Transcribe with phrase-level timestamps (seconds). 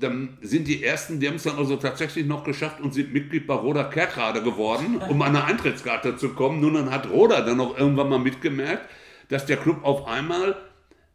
[0.00, 3.46] dann sind die Ersten, die haben es dann also tatsächlich noch geschafft und sind Mitglied
[3.46, 6.60] bei Roda Kerkrade geworden, um an eine Eintrittskarte zu kommen.
[6.60, 8.88] Nun dann hat Roda dann auch irgendwann mal mitgemerkt,
[9.28, 10.56] dass der Club auf einmal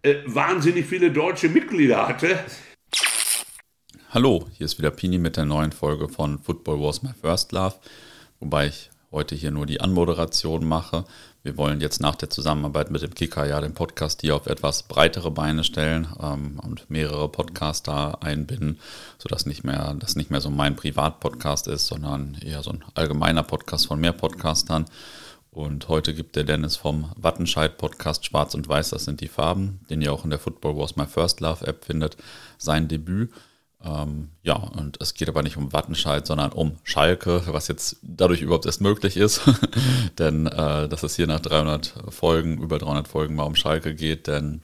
[0.02, 2.40] äh, wahnsinnig viele deutsche Mitglieder hatte.
[4.10, 7.76] Hallo, hier ist wieder Pini mit der neuen Folge von Football Was My First Love,
[8.40, 11.06] wobei ich heute hier nur die Anmoderation mache.
[11.46, 14.84] Wir wollen jetzt nach der Zusammenarbeit mit dem Kicker ja den Podcast hier auf etwas
[14.84, 18.80] breitere Beine stellen ähm, und mehrere Podcaster einbinden,
[19.18, 23.44] sodass nicht mehr, das nicht mehr so mein Privatpodcast ist, sondern eher so ein allgemeiner
[23.44, 24.86] Podcast von mehr Podcastern.
[25.52, 30.02] Und heute gibt der Dennis vom Wattenscheid-Podcast Schwarz und Weiß, das sind die Farben, den
[30.02, 32.16] ihr auch in der Football Was My First Love App findet,
[32.58, 33.30] sein Debüt.
[33.84, 38.42] Ähm, ja, und es geht aber nicht um Wattenscheid, sondern um Schalke, was jetzt dadurch
[38.42, 39.42] überhaupt erst möglich ist.
[40.18, 44.28] denn äh, dass es hier nach 300 Folgen, über 300 Folgen mal um Schalke geht,
[44.28, 44.62] denn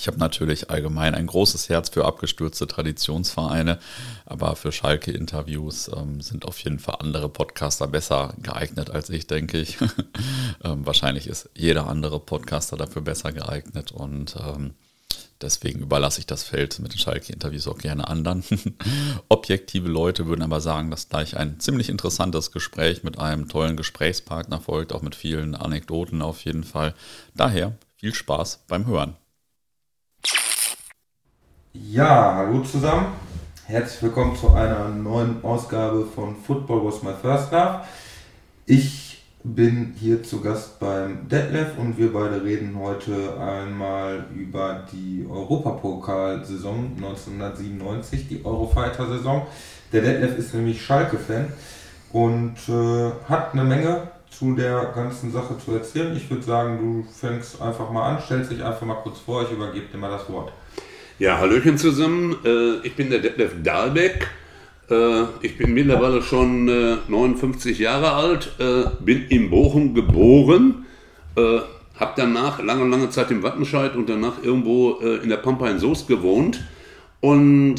[0.00, 3.78] ich habe natürlich allgemein ein großes Herz für abgestürzte Traditionsvereine,
[4.24, 9.58] aber für Schalke-Interviews ähm, sind auf jeden Fall andere Podcaster besser geeignet als ich, denke
[9.58, 9.76] ich.
[10.64, 14.74] ähm, wahrscheinlich ist jeder andere Podcaster dafür besser geeignet und ähm,
[15.40, 18.44] deswegen überlasse ich das Feld mit den Schalke-Interviews auch gerne anderen.
[19.28, 24.60] Objektive Leute würden aber sagen, dass gleich ein ziemlich interessantes Gespräch mit einem tollen Gesprächspartner
[24.60, 26.94] folgt, auch mit vielen Anekdoten auf jeden Fall.
[27.34, 29.16] Daher viel Spaß beim Hören.
[31.72, 33.12] Ja, hallo zusammen.
[33.66, 37.82] Herzlich willkommen zu einer neuen Ausgabe von Football Was My First Love.
[38.66, 39.09] Ich
[39.42, 46.92] bin hier zu Gast beim Detlef und wir beide reden heute einmal über die Europapokalsaison
[46.96, 49.46] 1997, die Eurofighter-Saison.
[49.92, 51.52] Der Detlef ist nämlich Schalke-Fan
[52.12, 56.14] und äh, hat eine Menge zu der ganzen Sache zu erzählen.
[56.16, 59.50] Ich würde sagen, du fängst einfach mal an, stellst dich einfach mal kurz vor, ich
[59.50, 60.52] übergebe dir mal das Wort.
[61.18, 62.36] Ja, Hallöchen zusammen.
[62.44, 64.28] Äh, ich bin der Detlef Dahlbeck.
[64.90, 68.56] Äh, ich bin mittlerweile schon 59 äh, Jahre alt,
[69.00, 70.86] bin in Bochum geboren,
[71.36, 76.08] habe danach lange, lange Zeit im Wattenscheid und danach irgendwo in der Pampa in Soest
[76.08, 76.60] gewohnt
[77.20, 77.76] und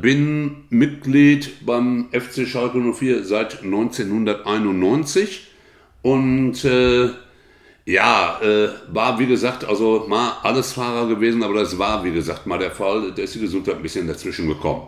[0.00, 5.46] bin Mitglied beim FC Schalke 04 seit 1991
[6.02, 6.64] und
[7.90, 12.46] ja, äh, war wie gesagt, also mal alles Fahrer gewesen, aber das war wie gesagt
[12.46, 13.12] mal der Fall.
[13.14, 14.82] Da ist die Gesundheit ein bisschen dazwischen gekommen.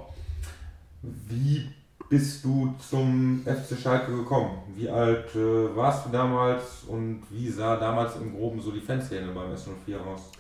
[1.03, 1.69] Wie
[2.09, 4.59] bist du zum FC Schalke gekommen?
[4.77, 9.33] Wie alt äh, warst du damals und wie sah damals im Groben so die Fanszene
[9.33, 10.31] beim S04 aus?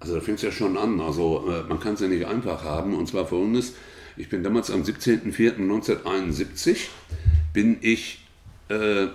[0.00, 1.00] Also da fängt es ja schon an.
[1.00, 2.94] Also äh, man kann es ja nicht einfach haben.
[2.94, 3.74] Und zwar folgendes.
[4.16, 6.88] Ich bin damals am 17.04.1971
[7.52, 8.26] bin ich
[8.68, 9.06] äh,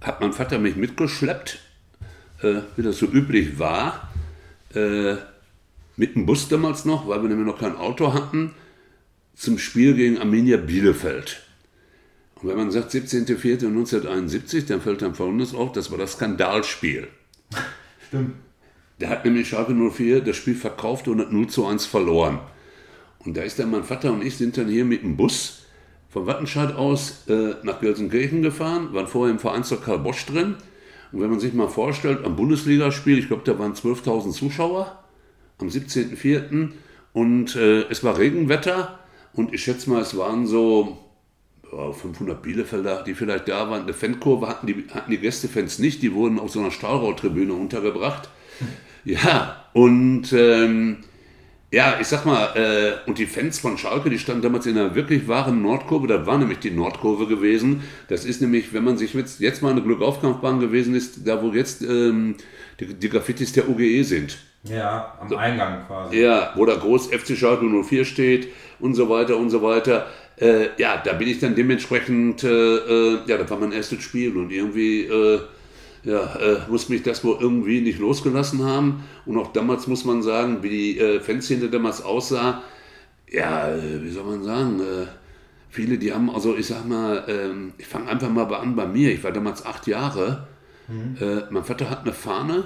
[0.00, 1.58] hat mein Vater mich mitgeschleppt,
[2.42, 4.08] äh, wie das so üblich war,
[4.74, 5.16] äh,
[5.96, 8.52] mit dem Bus damals noch, weil wir nämlich noch kein Auto hatten,
[9.40, 11.40] zum Spiel gegen Arminia Bielefeld.
[12.36, 17.08] Und wenn man sagt 17.04.1971, dann fällt dann folgendes auf, das war das Skandalspiel.
[18.08, 18.34] Stimmt.
[19.00, 22.40] Der hat nämlich Schalke 04 das Spiel verkauft und hat 0 zu 1 verloren.
[23.20, 25.62] Und da ist dann mein Vater und ich sind dann hier mit dem Bus
[26.10, 30.56] von Wattenscheid aus äh, nach Gelsenkirchen gefahren, waren vorher im Vereinstor Karl Bosch drin.
[31.12, 35.02] Und wenn man sich mal vorstellt, am Bundesligaspiel, ich glaube, da waren 12.000 Zuschauer
[35.56, 36.72] am 17.04.
[37.14, 38.99] Und äh, es war Regenwetter
[39.32, 40.98] und ich schätze mal, es waren so
[41.72, 43.82] oh, 500 Bielefelder, die vielleicht da waren.
[43.82, 48.28] Eine Fankurve hatten die, hatten die Gästefans nicht, die wurden auf so einer Stahlrohrtribüne untergebracht.
[49.02, 50.98] Ja, und ähm,
[51.72, 54.94] ja, ich sag mal, äh, und die Fans von Schalke, die standen damals in einer
[54.94, 57.82] wirklich wahren Nordkurve, das war nämlich die Nordkurve gewesen.
[58.08, 61.52] Das ist nämlich, wenn man sich jetzt, jetzt mal eine Glückaufkampfbahn gewesen ist, da wo
[61.52, 62.34] jetzt ähm,
[62.78, 64.36] die, die Graffitis der UGE sind.
[64.64, 66.20] Ja, am Eingang quasi.
[66.20, 68.48] Ja, wo da groß FC Schalke 04 steht
[68.80, 70.06] und so weiter und so weiter.
[70.36, 74.36] Äh, ja, da bin ich dann dementsprechend, äh, äh ja, das war mein erstes Spiel
[74.36, 75.40] und irgendwie äh,
[76.02, 79.04] ja, äh, muss mich das wohl irgendwie nicht losgelassen haben.
[79.26, 82.62] Und auch damals muss man sagen, wie die äh, Fanszene damals aussah,
[83.30, 84.80] ja, äh, wie soll man sagen,
[85.68, 89.12] viele, die haben, also ich sag mal, ähm, ich fange einfach mal an bei mir,
[89.12, 90.48] ich war damals acht Jahre,
[90.88, 91.16] mhm.
[91.50, 92.64] Mein Vater hat eine Fahne,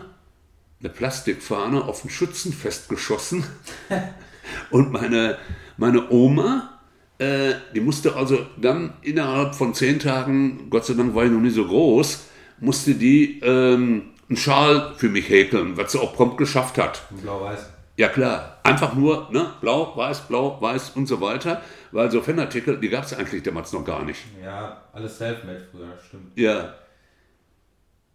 [0.81, 3.45] eine Plastikfahne auf dem Schützenfest geschossen
[4.71, 5.37] und meine,
[5.77, 6.79] meine Oma,
[7.19, 11.41] äh, die musste also dann innerhalb von zehn Tagen, Gott sei Dank war ich noch
[11.41, 12.27] nicht so groß,
[12.61, 17.03] musste die ähm, einen Schal für mich häkeln, was sie auch prompt geschafft hat.
[17.23, 17.71] Blau-Weiß.
[17.97, 19.53] Ja klar, einfach nur ne?
[19.61, 21.63] blau, weiß, blau, weiß und so weiter,
[21.93, 24.21] weil so Fanartikel, die gab es eigentlich damals noch gar nicht.
[24.43, 26.37] Ja, alles Selfmade früher, stimmt.
[26.37, 26.75] Ja.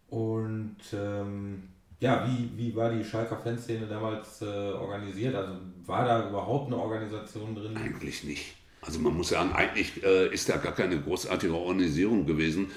[0.10, 1.70] Und ähm,
[2.00, 5.36] ja, wie, wie war die Schalker Fanszene damals äh, organisiert?
[5.36, 5.54] Also
[5.86, 7.76] war da überhaupt eine Organisation drin?
[7.76, 8.56] Eigentlich nicht.
[8.82, 12.72] Also man muss sagen, eigentlich äh, ist da gar keine großartige Organisierung gewesen.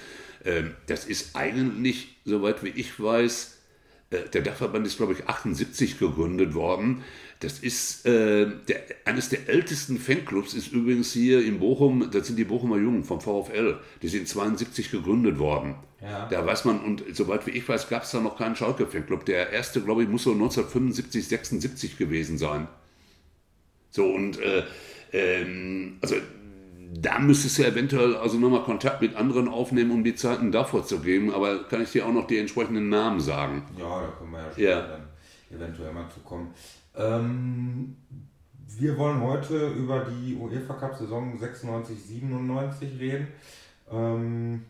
[0.44, 3.58] Ähm, das ist eigentlich, soweit wie ich weiß,
[4.10, 7.04] äh, der Dachverband ist, glaube ich, 78 gegründet worden.
[7.38, 12.36] Das ist äh, der, eines der ältesten Fanclubs, ist übrigens hier in Bochum, das sind
[12.36, 13.78] die Bochumer Jungen vom VfL.
[14.02, 15.76] Die sind 72 gegründet worden.
[16.02, 16.26] Ja.
[16.28, 19.24] Da weiß man, und soweit wie ich weiß, gab es da noch keinen Schalke-Fanclub.
[19.24, 22.66] Der erste, glaube ich, muss so 1975, 76 gewesen sein.
[23.90, 24.64] So, und äh,
[25.12, 26.16] ähm, also
[26.94, 31.00] da müsstest du eventuell also nochmal Kontakt mit anderen aufnehmen, um die Zeiten davor zu
[31.00, 31.32] geben.
[31.32, 33.62] Aber kann ich dir auch noch die entsprechenden Namen sagen?
[33.78, 34.86] Ja, da können wir ja später ja.
[34.88, 35.08] dann
[35.50, 36.52] eventuell mal zu kommen.
[36.96, 37.96] Ähm,
[38.78, 43.28] wir wollen heute über die UEFA Cup Saison 96-97 reden.
[43.90, 44.64] Ähm,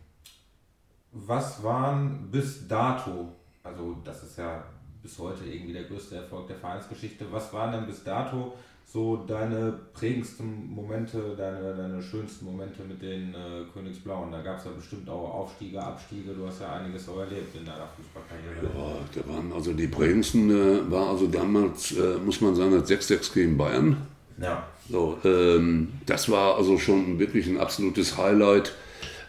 [1.12, 3.28] was waren bis dato,
[3.62, 4.64] also das ist ja
[5.02, 8.54] bis heute irgendwie der größte Erfolg der Vereinsgeschichte, was waren denn bis dato
[8.84, 14.30] so deine prägendsten Momente, deine, deine schönsten Momente mit den äh, Königsblauen?
[14.30, 17.64] Da gab es ja bestimmt auch Aufstiege, Abstiege, du hast ja einiges auch erlebt in
[17.64, 18.66] deiner Fußballkarriere.
[18.74, 22.88] Ja, da waren also die prägendsten, äh, war also damals, äh, muss man sagen, das
[22.90, 23.96] 6-6 gegen Bayern.
[24.38, 24.66] Ja.
[24.90, 28.74] So, ähm, das war also schon wirklich ein absolutes Highlight.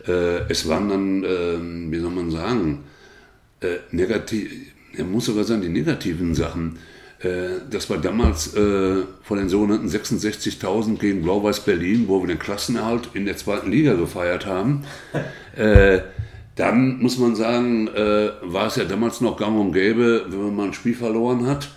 [0.08, 2.84] Äh, es waren dann, ähm, wie soll man sagen,
[3.62, 4.52] äh, negativ,
[4.96, 6.78] er muss sogar sagen, die negativen Sachen
[7.20, 13.12] äh, das war damals von den sogenannten 66.000 gegen Blau-Weiß Berlin, wo wir den Klassenerhalt
[13.14, 14.84] in der zweiten Liga gefeiert haben.
[16.56, 20.68] dann muss man sagen, war es ja damals noch gang und gäbe, wenn man mal
[20.68, 21.70] ein Spiel verloren hat,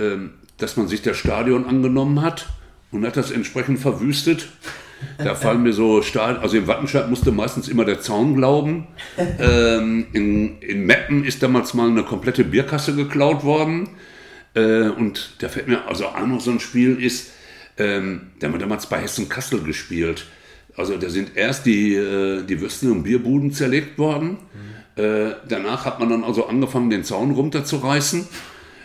[0.00, 2.48] ähm, dass man sich das Stadion angenommen hat
[2.90, 4.48] und hat das entsprechend verwüstet.
[5.18, 8.86] Da fallen mir so Stadien, also in Wattenscheid musste meistens immer der Zaun glauben.
[9.38, 13.90] Ähm, in, in Meppen ist damals mal eine komplette Bierkasse geklaut worden.
[14.54, 17.32] Äh, und da fällt mir also auch noch so ein Spiel ist,
[17.78, 20.26] ähm, da haben wir damals bei Hessen Kassel gespielt.
[20.76, 24.38] Also da sind erst die, äh, die Würstel und Bierbuden zerlegt worden.
[24.96, 25.02] Mhm.
[25.02, 28.26] Äh, danach hat man dann also angefangen, den Zaun runterzureißen.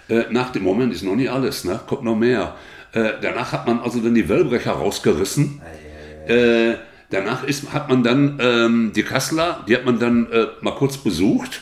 [0.09, 1.79] Äh, nach dem Moment ist noch nicht alles, ne?
[1.87, 2.55] kommt noch mehr.
[2.93, 5.61] Äh, danach hat man also dann die Wellbrecher rausgerissen.
[6.27, 6.77] Äh,
[7.09, 10.97] danach ist, hat man dann ähm, die Kasseler, die hat man dann äh, mal kurz
[10.97, 11.61] besucht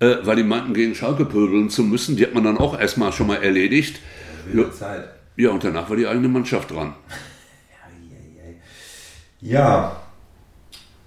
[0.00, 2.16] äh, weil die meinten, gegen Schalke pöbeln zu müssen.
[2.16, 4.00] Die hat man dann auch erstmal schon mal erledigt.
[4.52, 4.64] Ja,
[5.36, 6.94] ja, und danach war die eigene Mannschaft dran.
[9.40, 10.02] Ja,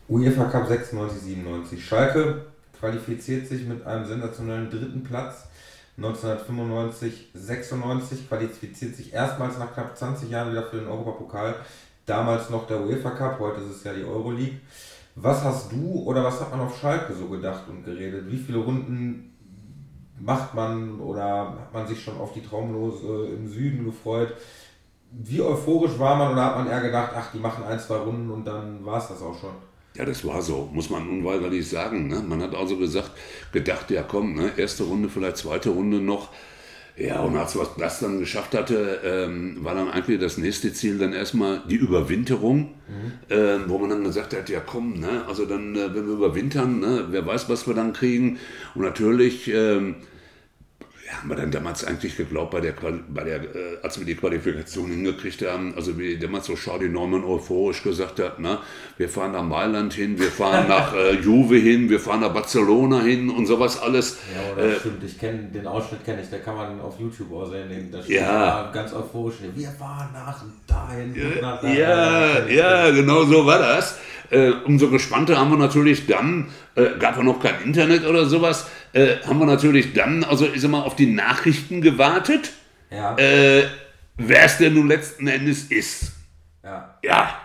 [0.07, 1.85] UEFA Cup 96, 97.
[1.85, 2.45] Schalke
[2.79, 5.49] qualifiziert sich mit einem sensationellen dritten Platz.
[5.97, 11.55] 1995, 96 qualifiziert sich erstmals nach knapp 20 Jahren wieder für den Europapokal.
[12.11, 14.59] Damals noch der UEFA Cup, heute ist es ja die Euroleague.
[15.15, 18.29] Was hast du oder was hat man auf Schalke so gedacht und geredet?
[18.29, 19.33] Wie viele Runden
[20.19, 24.33] macht man oder hat man sich schon auf die Traumlose im Süden gefreut?
[25.11, 28.29] Wie euphorisch war man oder hat man eher gedacht, ach, die machen ein, zwei Runden
[28.29, 29.53] und dann war es das auch schon?
[29.95, 32.09] Ja, das war so, muss man unweigerlich sagen.
[32.09, 32.21] Ne?
[32.21, 33.11] Man hat also gesagt,
[33.53, 34.51] gedacht, ja komm, ne?
[34.57, 36.27] erste Runde, vielleicht zweite Runde noch.
[37.01, 40.99] Ja, und als was das dann geschafft hatte, ähm, war dann eigentlich das nächste Ziel
[40.99, 43.35] dann erstmal die Überwinterung, mhm.
[43.35, 46.79] äh, wo man dann gesagt hat, ja komm, ne, also dann, äh, wenn wir überwintern,
[46.79, 48.37] ne, wer weiß, was wir dann kriegen.
[48.75, 49.95] Und natürlich ähm,
[51.11, 52.73] haben wir dann damals eigentlich geglaubt, bei der,
[53.09, 57.23] bei der, äh, als wir die Qualifikation hingekriegt haben, also wie damals so Charlie Norman
[57.23, 58.61] euphorisch gesagt hat, na,
[58.97, 63.01] wir fahren nach Mailand hin, wir fahren nach äh, Juve hin, wir fahren nach Barcelona
[63.01, 64.17] hin und sowas alles.
[64.33, 67.31] Ja, oder äh, stimmt, ich kenne den Ausschnitt kenne ich, der kann man auf YouTube
[67.33, 68.71] auch sehen, da steht ja.
[68.73, 71.77] ganz euphorisch, wir fahren nach dahin, ja, nach dahin.
[71.77, 73.97] Ja, ja, genau so war das.
[74.31, 78.69] Äh, umso gespannter haben wir natürlich dann, äh, gab ja noch kein Internet oder sowas,
[78.93, 82.53] äh, haben wir natürlich dann, also ich sag mal, auf die Nachrichten gewartet,
[82.89, 83.17] ja.
[83.17, 83.65] äh,
[84.15, 86.13] wer es denn nun letzten Endes ist.
[86.63, 86.97] Ja.
[87.03, 87.41] Ja.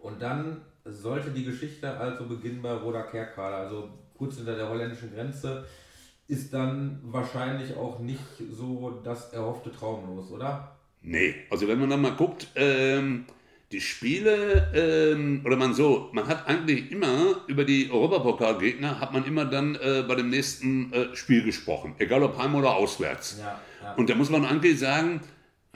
[0.00, 5.14] Und dann sollte die Geschichte also beginnen bei Roda Kerkrade, also kurz hinter der holländischen
[5.14, 5.64] Grenze,
[6.28, 10.76] ist dann wahrscheinlich auch nicht so das erhoffte Traumlos, oder?
[11.02, 13.26] Nee, also wenn man dann mal guckt, ähm,
[13.72, 19.24] die Spiele, ähm, oder man so, man hat eigentlich immer über die Europapokalgegner, hat man
[19.24, 23.38] immer dann äh, bei dem nächsten äh, Spiel gesprochen, egal ob heim oder auswärts.
[23.40, 23.94] Ja, ja.
[23.94, 25.20] Und da muss man eigentlich sagen,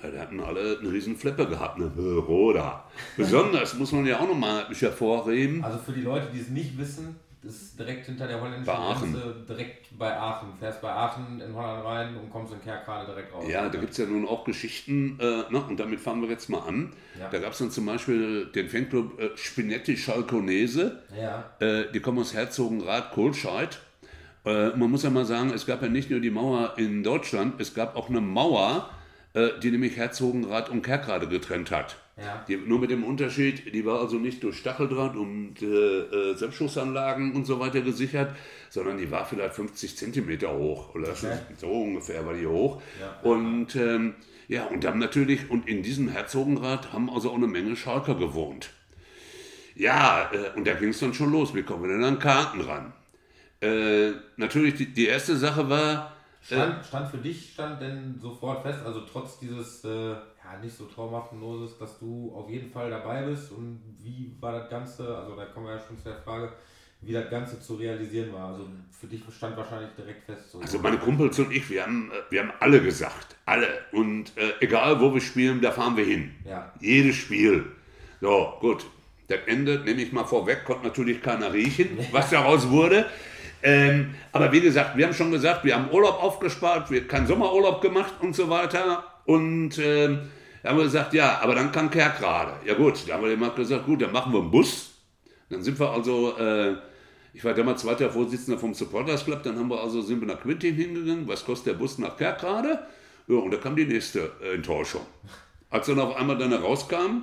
[0.02, 1.90] ja, die hatten alle eine riesen Flippe gehabt, ne?
[2.26, 2.85] Roda.
[3.16, 5.62] Besonders muss man ja auch nochmal hervorheben.
[5.64, 9.99] Also für die Leute, die es nicht wissen, ist direkt hinter der holländischen Grenze, direkt
[9.99, 10.54] bei Aachen.
[10.59, 13.44] Fährst bei Aachen in Holland rein und kommst in Kerkrade direkt raus.
[13.49, 15.64] Ja, da gibt es ja nun auch Geschichten, äh, ne?
[15.68, 16.92] und damit fangen wir jetzt mal an.
[17.18, 17.28] Ja.
[17.30, 21.02] Da gab es dann zum Beispiel den Fanclub äh, Spinetti Schalkonese.
[21.18, 21.50] Ja.
[21.61, 23.80] Äh, die kommen aus Herzogenrath, Kohlscheid.
[24.44, 27.61] Äh, man muss ja mal sagen, es gab ja nicht nur die Mauer in Deutschland,
[27.61, 28.90] es gab auch eine Mauer,
[29.32, 31.97] äh, die nämlich Herzogenrath und Kerkrade getrennt hat.
[32.22, 32.44] Ja.
[32.46, 37.32] Die, nur mit dem Unterschied, die war also nicht durch Stacheldraht und äh, äh, Selbstschussanlagen
[37.34, 38.34] und so weiter gesichert,
[38.68, 41.38] sondern die war vielleicht 50 Zentimeter hoch oder Okay.
[41.56, 42.82] so ungefähr war die hoch.
[43.00, 43.30] Ja.
[43.30, 44.14] Und ähm,
[44.48, 48.70] ja, und dann natürlich, und in diesem Herzogenrath haben also auch eine Menge Schalker gewohnt.
[49.74, 51.54] Ja, äh, und da ging es dann schon los.
[51.54, 52.92] Wie kommen wir denn an Karten ran?
[53.60, 56.12] Äh, natürlich, die, die erste Sache war,
[56.42, 60.14] Stand, stand für dich stand denn sofort fest, also trotz dieses äh,
[60.52, 64.52] ja, nicht so traumhaften Loses, dass du auf jeden Fall dabei bist und wie war
[64.52, 66.52] das Ganze, also da kommen wir ja schon zu der Frage,
[67.02, 68.49] wie das Ganze zu realisieren war.
[68.49, 70.50] Also für dich stand wahrscheinlich direkt fest.
[70.50, 70.61] So.
[70.61, 73.69] Also meine Kumpels und ich, wir haben, äh, wir haben alle gesagt, alle.
[73.92, 76.33] Und äh, egal wo wir spielen, da fahren wir hin.
[76.45, 76.73] Ja.
[76.80, 77.73] Jedes Spiel.
[78.21, 78.85] So, gut.
[79.28, 83.07] Das Ende, nehme ich mal vorweg, konnte natürlich keiner riechen, was daraus wurde.
[83.62, 87.26] Ähm, aber wie gesagt, wir haben schon gesagt, wir haben Urlaub aufgespart, wir haben keinen
[87.26, 89.04] Sommerurlaub gemacht und so weiter.
[89.26, 90.30] Und ähm,
[90.62, 92.52] da haben wir gesagt, ja, aber dann kann Kerkrade.
[92.66, 94.90] Ja gut, da haben wir dem mal gesagt, gut, dann machen wir einen Bus.
[95.48, 96.76] Dann sind wir also, äh,
[97.32, 100.40] ich war damals zweiter Vorsitzender vom Supporters Club, dann haben wir also, sind wir nach
[100.40, 102.78] Quintin hingegangen, was kostet der Bus nach Kerkrade?
[103.26, 105.02] Ja, und da kam die nächste äh, Enttäuschung.
[105.70, 107.22] Als dann auf einmal dann herauskam,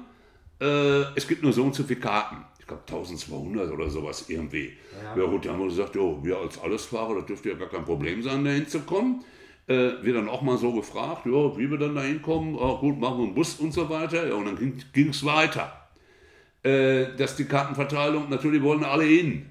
[0.62, 2.38] äh, es gibt nur so und so viele Karten.
[2.60, 4.74] Ich glaube 1200 oder sowas irgendwie.
[5.16, 5.28] Ja, Ja.
[5.30, 8.22] gut, da haben wir gesagt, jo, wir als Allesfahrer, das dürfte ja gar kein Problem
[8.24, 9.24] sein, da hinzukommen.
[9.68, 12.98] Äh, wir dann auch mal so gefragt, ja, wie wir dann da hinkommen, ah, gut,
[13.00, 14.28] machen wir einen Bus und so weiter.
[14.28, 15.90] Ja, und dann ging es weiter.
[16.64, 19.46] Äh, dass die Kartenverteilung, natürlich wollen alle hin.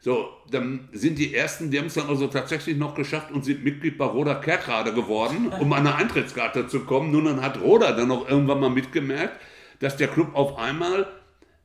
[0.00, 3.62] So, dann sind die Ersten, die haben es dann also tatsächlich noch geschafft und sind
[3.62, 7.12] Mitglied bei Roda Kerkrade geworden, um an eine Eintrittskarte zu kommen.
[7.12, 9.38] Nun, dann hat Roda dann auch irgendwann mal mitgemerkt,
[9.78, 11.06] dass der Club auf einmal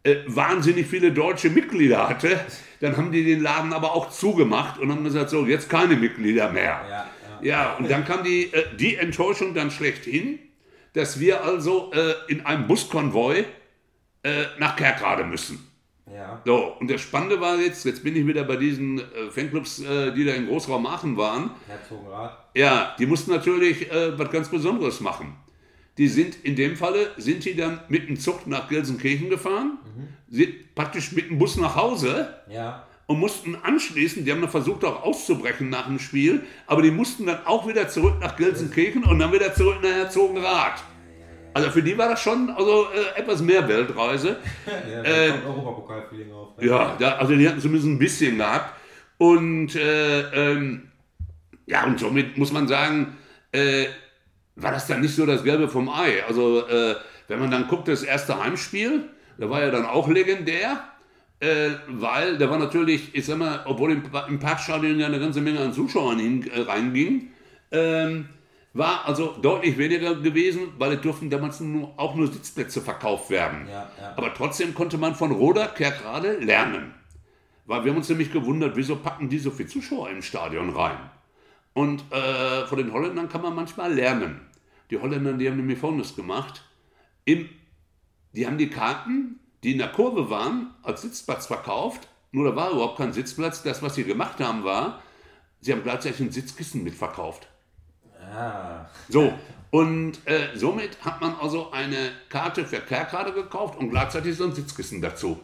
[0.03, 2.39] äh, wahnsinnig viele deutsche Mitglieder hatte.
[2.81, 6.51] Dann haben die den Laden aber auch zugemacht und haben gesagt, so, jetzt keine Mitglieder
[6.51, 6.81] mehr.
[6.89, 7.07] Ja,
[7.45, 7.75] ja.
[7.75, 10.39] Und dann kam die, äh, die Enttäuschung dann schlechthin,
[10.93, 13.45] dass wir also äh, in einem Buskonvoi
[14.23, 15.71] äh, nach Kerkrade müssen.
[16.11, 16.41] Ja.
[16.45, 20.11] So, und das Spannende war jetzt, jetzt bin ich wieder bei diesen äh, Fanclubs, äh,
[20.13, 21.51] die da im Großraum Aachen waren.
[21.67, 22.37] Herzogenrath.
[22.55, 25.35] Ja, die mussten natürlich äh, was ganz Besonderes machen.
[25.97, 29.77] Die sind in dem Falle, sind die dann mit dem Zug nach Gelsenkirchen gefahren,
[30.29, 32.85] sind praktisch mit dem Bus nach Hause Ja.
[33.07, 37.25] Und mussten anschließend, die haben dann versucht auch auszubrechen nach dem Spiel, aber die mussten
[37.27, 40.83] dann auch wieder zurück nach Gelsenkirchen und dann wieder zurück nach Herzogenrath.
[41.53, 44.37] Also für die war das schon also, äh, etwas mehr Weltreise.
[44.91, 46.57] Ja, Äh, Europapokal-Feeling auf.
[46.57, 46.67] ne?
[46.67, 48.73] Ja, da, also die hatten zumindest ein bisschen gehabt.
[49.17, 50.21] Und äh,
[50.51, 50.89] ähm,
[51.65, 53.15] ja, und somit muss man sagen,
[53.53, 53.85] äh,
[54.57, 56.23] war das dann nicht so das Gelbe vom Ei.
[56.27, 56.95] Also äh,
[57.29, 60.83] wenn man dann guckt, das erste Heimspiel, da war ja dann auch legendär.
[61.39, 65.41] Äh, weil da war natürlich, ich sag mal, obwohl im, im Parkstadion ja eine ganze
[65.41, 67.31] Menge an Zuschauern hin, äh, reinging,
[67.71, 68.29] ähm,
[68.73, 73.67] war also deutlich weniger gewesen, weil es durften damals nur, auch nur Sitzplätze verkauft werden.
[73.69, 74.13] Ja, ja.
[74.17, 76.93] Aber trotzdem konnte man von Roda Kerkrade lernen.
[77.65, 80.97] Weil wir haben uns nämlich gewundert, wieso packen die so viele Zuschauer im Stadion rein?
[81.73, 84.41] Und äh, von den Holländern kann man manchmal lernen.
[84.89, 86.63] Die Holländer, die haben nämlich Folgendes gemacht.
[87.25, 87.49] Im,
[88.33, 92.07] die haben die Karten, die in der Kurve waren, als Sitzplatz verkauft.
[92.31, 93.63] Nur da war überhaupt kein Sitzplatz.
[93.63, 95.01] Das, was sie gemacht haben, war,
[95.59, 97.47] sie haben gleichzeitig ein Sitzkissen mitverkauft.
[98.31, 98.85] Ah.
[99.09, 99.33] So,
[99.71, 104.53] und äh, somit hat man also eine Karte für Kerkrade gekauft und gleichzeitig so ein
[104.53, 105.39] Sitzkissen dazu.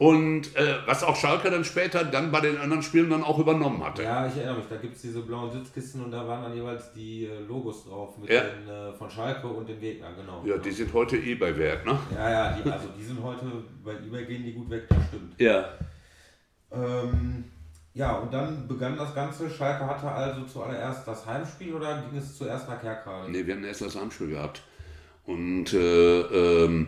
[0.00, 3.84] Und äh, was auch Schalke dann später dann bei den anderen Spielen dann auch übernommen
[3.84, 4.02] hatte.
[4.02, 6.90] Ja, ich erinnere mich, da gibt es diese blauen Sitzkissen und da waren dann jeweils
[6.94, 8.40] die äh, Logos drauf mit Ja.
[8.44, 10.42] den, äh, von Schalke und dem Gegner, genau.
[10.46, 11.98] Ja, die sind heute eh bei Wert, ne?
[12.14, 13.44] ja, ja, die, also die sind heute,
[13.84, 15.38] bei eBay gehen die gut weg, das stimmt.
[15.38, 15.68] Ja.
[16.72, 17.44] Ähm,
[17.92, 19.50] ja, und dann begann das Ganze.
[19.50, 23.30] Schalke hatte also zuallererst das Heimspiel oder ging es zuerst nach Kerkrade?
[23.30, 24.62] Nee, wir hatten erst das Heimspiel gehabt.
[25.26, 26.86] Und äh, ähm,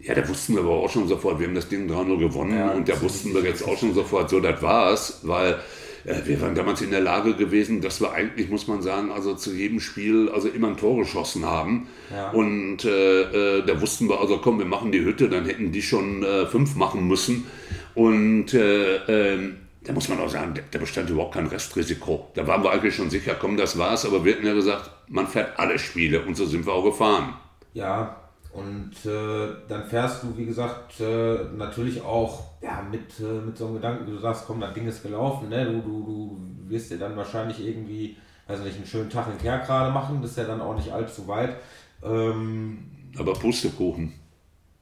[0.00, 2.70] ja, da wussten wir aber auch schon sofort, wir haben das Ding 3-0 gewonnen Ja,
[2.70, 5.58] und da wussten wir jetzt auch schon sofort, so, das war's, weil
[6.04, 9.34] äh, wir waren damals in der Lage gewesen, dass wir eigentlich, muss man sagen, also
[9.34, 11.88] zu jedem Spiel also immer ein Tor geschossen haben.
[12.12, 12.30] Ja.
[12.30, 15.82] Und äh, äh, da wussten wir also, komm, wir machen die Hütte, dann hätten die
[15.82, 17.46] schon äh, fünf machen müssen.
[17.94, 18.96] Und äh,
[19.34, 22.30] ähm, da muss man auch sagen, da- da bestand überhaupt kein Restrisiko.
[22.34, 24.04] Da waren wir eigentlich schon sicher, komm, das war's.
[24.06, 27.34] Aber wir hatten ja gesagt, man fährt alle Spiele und so sind wir auch gefahren.
[27.74, 28.17] Ja,
[28.58, 33.66] und äh, dann fährst du, wie gesagt, äh, natürlich auch ja, mit, äh, mit so
[33.66, 35.64] einem Gedanken, du sagst, komm, das Ding ist gelaufen, ne?
[35.64, 38.16] du, du, du wirst dir dann wahrscheinlich irgendwie,
[38.48, 41.28] also nicht einen schönen Tag in Kerkrade machen, das ist ja dann auch nicht allzu
[41.28, 41.56] weit.
[42.02, 44.12] Ähm, Aber Pustekuchen.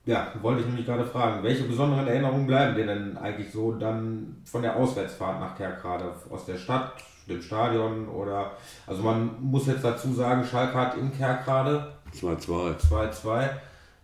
[0.06, 4.36] Ja, wollte ich nämlich gerade fragen, welche besonderen Erinnerungen bleiben dir denn eigentlich so dann
[4.44, 6.12] von der Auswärtsfahrt nach Kerkrade?
[6.30, 6.92] Aus der Stadt,
[7.28, 8.52] dem Stadion oder,
[8.86, 12.76] also man muss jetzt dazu sagen, Schalke hat in Kerkrade 2-2.
[12.90, 13.50] 2-2.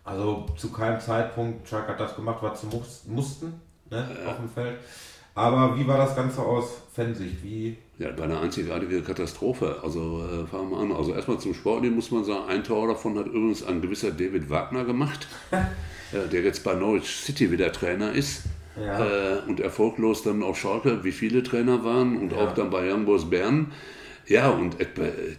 [0.03, 2.67] Also zu keinem Zeitpunkt, Schalke hat das gemacht, was sie
[3.07, 4.31] mussten ne, ja.
[4.31, 4.77] auf dem Feld.
[5.35, 7.41] Aber wie war das Ganze aus Fansicht?
[7.41, 9.77] Wie ja, war eine einzigartige Katastrophe.
[9.81, 10.91] Also äh, fangen wir an.
[10.91, 14.49] Also erstmal zum Sportlichen muss man sagen, ein Tor davon hat übrigens ein gewisser David
[14.49, 18.43] Wagner gemacht, äh, der jetzt bei Norwich City wieder Trainer ist.
[18.75, 19.05] Ja.
[19.05, 22.39] Äh, und erfolglos dann auf Schalke, wie viele Trainer waren und ja.
[22.39, 23.71] auch dann bei Young Boys Bern.
[24.25, 24.77] Ja, und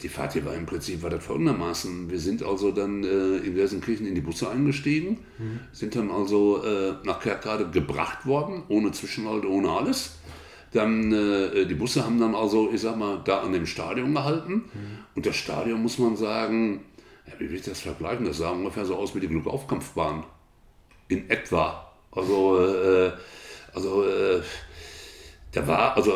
[0.02, 2.10] die Fahrt hier war im Prinzip war das folgendermaßen.
[2.10, 5.60] Wir sind also dann äh, in Gelsenkirchen in die Busse eingestiegen, mhm.
[5.72, 10.18] sind dann also äh, nach Kerkrade gebracht worden, ohne Zwischenhalt, ohne alles.
[10.72, 14.52] Dann, äh, die Busse haben dann also, ich sag mal, da an dem Stadion gehalten.
[14.52, 14.98] Mhm.
[15.14, 16.80] Und das Stadion muss man sagen,
[17.26, 18.26] ja, wie will ich das vergleichen?
[18.26, 20.24] Das sah ungefähr so aus wie die Glückaufkampfbahn.
[21.08, 21.92] In etwa.
[22.10, 23.12] Also, äh,
[23.72, 24.42] also äh,
[25.54, 26.12] da war also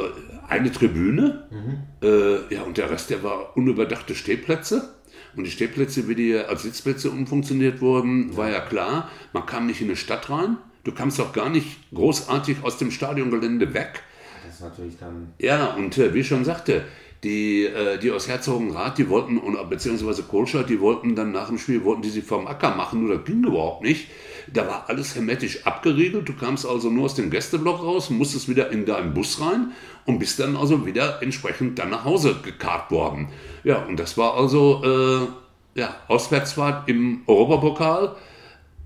[0.48, 1.78] eine Tribüne, mhm.
[2.02, 4.94] äh, ja, und der Rest, der war unüberdachte Stehplätze.
[5.36, 9.80] Und die Stehplätze, wie die als Sitzplätze umfunktioniert wurden, war ja klar, man kam nicht
[9.80, 10.56] in eine Stadt rein.
[10.84, 14.02] Du kamst auch gar nicht großartig aus dem Stadiongelände weg.
[14.44, 15.34] Das ist natürlich dann.
[15.38, 16.84] Ja, und äh, wie ich schon sagte,
[17.24, 21.84] die, äh, die aus Herzogenrath, die wollten, beziehungsweise Kohlstadt, die wollten dann nach dem Spiel,
[21.84, 24.08] wollten die sie vom Acker machen, nur das ging überhaupt nicht.
[24.52, 26.28] Da war alles hermetisch abgeriegelt.
[26.28, 29.72] Du kamst also nur aus dem Gästeblock raus, musstest wieder in deinen Bus rein
[30.06, 33.28] und bist dann also wieder entsprechend dann nach Hause gekarrt worden.
[33.64, 38.16] Ja, und das war also äh, ja, Auswärtsfahrt im Europapokal.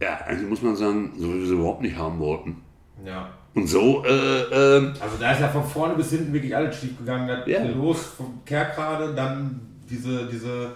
[0.00, 2.62] Ja, eigentlich muss man sagen, so wie wir sie überhaupt nicht haben wollten.
[3.04, 3.30] Ja.
[3.54, 4.04] Und so.
[4.04, 7.42] Äh, äh, also da ist ja von vorne bis hinten wirklich alles schief gegangen.
[7.46, 7.62] Ja.
[7.64, 10.72] Los vom Kerkrade, dann diese, diese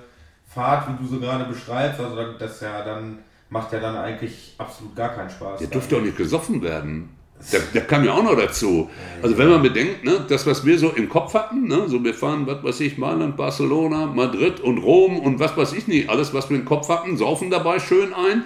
[0.46, 2.00] Fahrt, wie du sie gerade beschreibst.
[2.00, 3.18] Also das ist ja dann
[3.50, 5.60] macht ja dann eigentlich absolut gar keinen Spaß.
[5.60, 7.10] Der durfte auch nicht gesoffen werden.
[7.52, 8.88] Der, der kam ja auch noch dazu.
[9.22, 12.14] Also wenn man bedenkt, ne, das, was wir so im Kopf hatten, ne, so wir
[12.14, 16.32] fahren, was weiß ich, Mailand, Barcelona, Madrid und Rom und was weiß ich nicht, alles,
[16.32, 18.44] was wir im Kopf hatten, saufen dabei schön ein.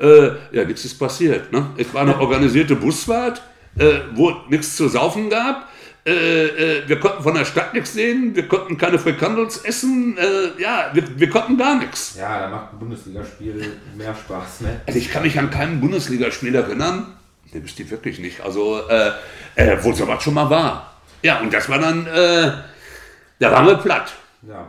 [0.00, 1.52] Äh, ja, nichts ist passiert.
[1.52, 1.66] Ne?
[1.76, 3.42] Es war eine organisierte Busfahrt,
[3.78, 5.68] äh, wo nichts zu saufen gab.
[6.04, 10.60] Äh, äh, wir konnten von der Stadt nichts sehen, wir konnten keine Frikandels essen, äh,
[10.60, 12.16] ja, wir, wir, konnten gar nichts.
[12.18, 14.80] Ja, da macht ein Bundesligaspiel mehr Spaß, ne?
[14.84, 17.16] Also ich kann mich an kein Bundesligaspiel erinnern,
[17.52, 19.12] ne, bestimmt wirklich nicht, also, äh,
[19.54, 20.96] äh, wo sowas schon mal war.
[21.22, 24.12] Ja, und das war dann, da waren wir platt.
[24.42, 24.66] Ja.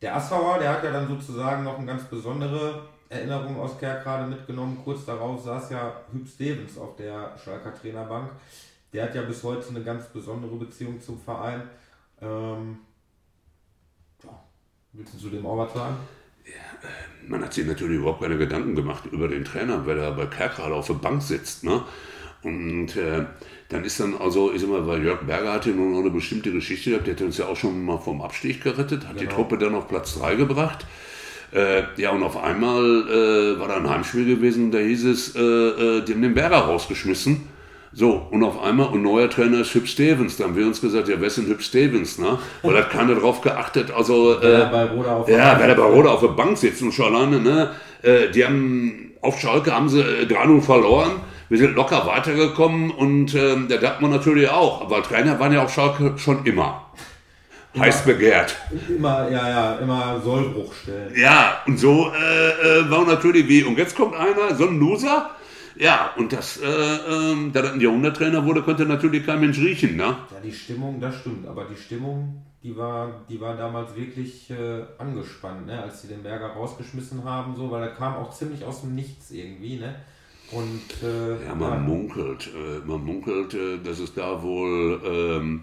[0.00, 4.78] Der Assauer, der hat ja dann sozusagen noch eine ganz besondere Erinnerung aus Kerkrade mitgenommen.
[4.82, 8.30] Kurz darauf saß ja Hüb Stevens auf der Schalker Trainerbank.
[8.96, 11.60] Der hat ja bis heute eine ganz besondere Beziehung zum Verein.
[12.22, 12.78] Ähm,
[14.24, 14.42] ja.
[14.94, 15.96] Willst du zu dem auch was sagen?
[16.46, 20.12] Ja, äh, man hat sich natürlich überhaupt keine Gedanken gemacht über den Trainer, weil er
[20.12, 21.62] bei Kerkrade auf der Bank sitzt.
[21.62, 21.84] Ne?
[22.42, 23.26] Und äh,
[23.68, 26.50] dann ist dann also, ich sag mal, weil Jörg Berger hatte nun noch eine bestimmte
[26.50, 29.28] Geschichte gehabt, der hat uns ja auch schon mal vom Abstieg gerettet, hat genau.
[29.28, 30.86] die Truppe dann auf Platz 3 gebracht.
[31.52, 35.40] Äh, ja, und auf einmal äh, war da ein Heimspiel gewesen, da hieß es, äh,
[35.40, 37.55] äh, die haben den Berger rausgeschmissen.
[37.98, 40.36] So, und auf einmal, und neuer Trainer ist Hüb Stevens.
[40.36, 42.18] Da haben wir uns gesagt, ja, wer ist denn Hüb Stevens?
[42.18, 42.38] Ne?
[42.62, 43.90] Weil hat keiner drauf geachtet.
[43.90, 46.92] Also, äh, bei Roda auf ja, wer der bei Roda auf der Bank sitzt und
[46.92, 47.70] schon alleine, ne?
[48.02, 51.12] Äh, die haben, auf Schalke haben sie 3-0 äh, verloren.
[51.48, 54.82] Wir sind locker weitergekommen und äh, der man natürlich auch.
[54.82, 56.90] Aber Trainer waren ja auf Schalke schon immer.
[57.72, 58.56] immer heiß begehrt.
[58.94, 61.14] Immer, ja, ja, immer Sollbruchstellen.
[61.16, 65.30] Ja, und so äh, äh, war natürlich wie, und jetzt kommt einer, so ein Loser,
[65.78, 69.96] ja, und das, äh, äh, da das ein Jahrhunderttrainer wurde, konnte natürlich kein Mensch riechen,
[69.96, 70.04] ne?
[70.04, 74.82] Ja, die Stimmung, das stimmt, aber die Stimmung, die war, die war damals wirklich äh,
[74.98, 75.82] angespannt, ne?
[75.82, 79.30] als sie den Berger rausgeschmissen haben, so, weil er kam auch ziemlich aus dem Nichts
[79.30, 79.94] irgendwie, ne?
[80.52, 81.78] Und, äh, ja, man ja.
[81.78, 85.62] munkelt, äh, man munkelt, äh, dass es da wohl ähm,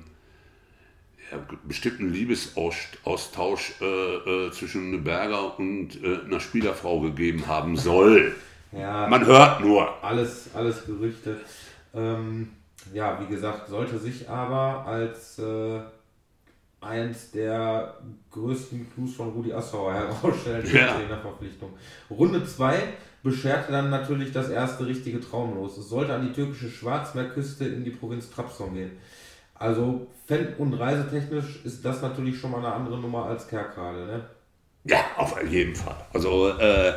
[1.31, 8.35] ja, bestimmten Liebesaustausch äh, zwischen Berger und einer Spielerfrau gegeben haben soll.
[8.75, 10.03] Ja, Man hört nur.
[10.03, 11.39] Alles, alles Gerüchte.
[11.93, 12.49] Ähm,
[12.93, 15.79] ja, wie gesagt, sollte sich aber als äh,
[16.81, 17.95] eins der
[18.31, 20.95] größten Clues von Rudi Assauer herausstellen, ja.
[20.95, 21.73] Trainerverpflichtung.
[22.09, 22.75] Runde 2
[23.21, 25.77] bescherte dann natürlich das erste richtige Traumlos.
[25.77, 28.91] Es sollte an die türkische Schwarzmeerküste in die Provinz Trabzon gehen.
[29.55, 34.25] Also fan- und reisetechnisch ist das natürlich schon mal eine andere Nummer als Kerkrade, ne?
[34.83, 35.95] Ja, auf jeden Fall.
[36.11, 36.93] Also äh,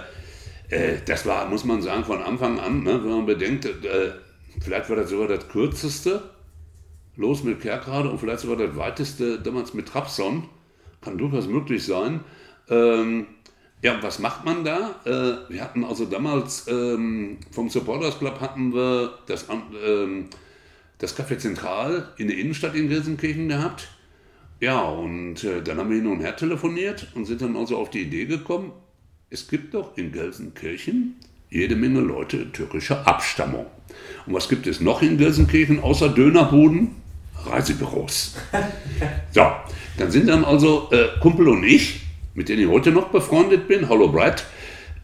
[0.71, 4.13] äh, das war, muss man sagen, von Anfang an, ne, wenn man bedenkt, äh,
[4.61, 6.23] vielleicht war das sogar das kürzeste,
[7.17, 10.49] los mit Kerkrade und vielleicht sogar das weiteste damals mit Trabzon,
[11.01, 12.21] kann durchaus möglich sein.
[12.69, 13.27] Ähm,
[13.83, 15.01] Ja, was macht man da?
[15.05, 19.47] Äh, wir hatten also damals ähm, vom Supporters Club hatten wir das,
[19.85, 20.31] ähm,
[20.99, 23.89] das Café Zentral in der Innenstadt in Gelsenkirchen gehabt.
[24.61, 27.91] Ja, und äh, dann haben wir hin und her telefoniert und sind dann also auf
[27.91, 28.73] die Idee gekommen,
[29.31, 31.17] es gibt doch in Gelsenkirchen
[31.51, 33.67] jede Menge Leute türkischer Abstammung.
[34.27, 36.97] Und was gibt es noch in Gelsenkirchen außer Dönerbuden?
[37.45, 38.35] Reisebüros.
[39.33, 39.47] So,
[39.99, 42.01] dann sind dann also äh, Kumpel und ich,
[42.35, 44.45] mit denen ich heute noch befreundet bin, hallo Brad,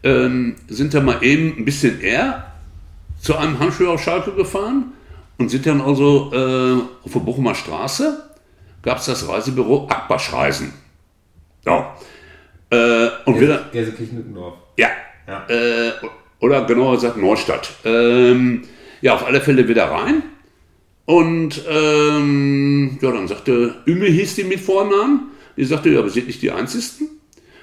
[0.01, 2.51] ähm, sind dann mal eben ein bisschen eher
[3.19, 4.93] zu einem Handschuh auf Schalke gefahren
[5.37, 8.29] und sind dann also äh, auf der Bochumer Straße,
[8.81, 10.73] gab es das Reisebüro Akbasch Reisen.
[11.63, 11.85] So.
[12.73, 13.69] Äh, und wieder.
[13.71, 14.55] Gelsenkirchen-Nückendorf.
[14.77, 14.89] Ja.
[15.27, 15.45] ja.
[15.47, 15.91] Äh,
[16.39, 17.71] oder genauer gesagt Neustadt.
[17.85, 18.63] Ähm,
[19.01, 20.23] ja, auf alle Fälle wieder rein.
[21.05, 25.31] Und ähm, ja, dann sagte, Üme hieß die mit Vornamen.
[25.57, 27.09] Die sagte, ja, wir sind nicht die Einzigen.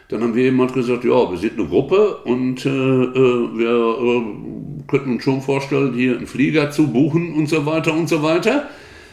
[0.08, 4.86] Dann haben wir jemand gesagt, ja, wir sind eine Gruppe und äh, äh, wir äh,
[4.88, 8.68] könnten uns schon vorstellen, hier einen Flieger zu buchen und so weiter und so weiter.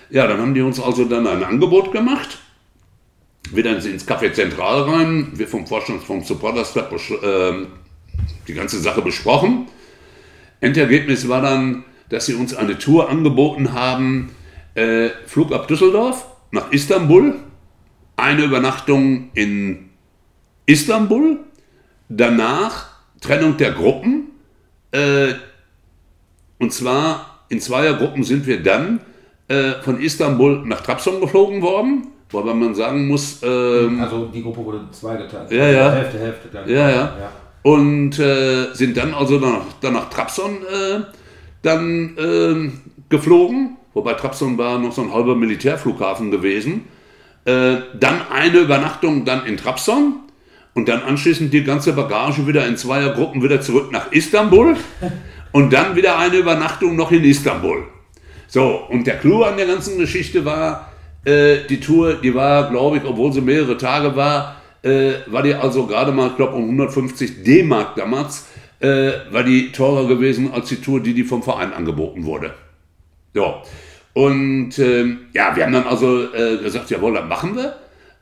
[0.10, 2.40] Ja, dann haben die uns also dann ein Angebot gemacht.
[3.54, 5.32] Wieder ins Café Zentral rein.
[5.36, 6.92] Wir vom vom Supporters Club
[7.24, 7.66] äh,
[8.48, 9.68] die ganze Sache besprochen.
[10.60, 14.32] Endergebnis war dann, dass sie uns eine Tour angeboten haben,
[14.76, 17.36] äh, Flug ab Düsseldorf nach Istanbul,
[18.16, 19.90] eine Übernachtung in
[20.66, 21.40] Istanbul,
[22.10, 22.88] danach
[23.22, 24.32] Trennung der Gruppen,
[24.92, 25.34] äh,
[26.60, 29.00] und zwar in Zweiergruppen sind wir dann
[29.48, 33.42] äh, von Istanbul nach Trabzon geflogen worden, wobei man sagen muss...
[33.44, 35.52] Ähm, also die Gruppe wurde zweigeteilt.
[35.52, 35.92] Ja, ja.
[35.92, 36.48] Hälfte, Hälfte.
[36.52, 36.70] Dann.
[36.70, 36.96] Ja, ja.
[36.96, 37.32] ja.
[37.64, 41.02] Und äh, sind dann also nach, dann nach Trabzon äh,
[41.62, 42.72] dann äh,
[43.10, 46.86] geflogen, wobei Trabzon war noch so ein halber Militärflughafen gewesen.
[47.46, 50.18] Äh, dann eine Übernachtung dann in Trabzon
[50.76, 54.76] und dann anschließend die ganze Bagage wieder in zweier Gruppen wieder zurück nach Istanbul
[55.52, 57.84] und dann wieder eine Übernachtung noch in Istanbul.
[58.48, 60.87] So, und der Clou an der ganzen Geschichte war,
[61.28, 65.54] äh, die Tour, die war, glaube ich, obwohl sie mehrere Tage war, äh, war die
[65.54, 68.48] also gerade mal, ich glaube, um 150 D-Mark damals,
[68.80, 72.54] äh, war die teurer gewesen als die Tour, die, die vom Verein angeboten wurde.
[73.34, 73.62] Ja.
[74.14, 77.76] Und ähm, ja, wir haben dann also äh, gesagt, jawohl, dann machen wir.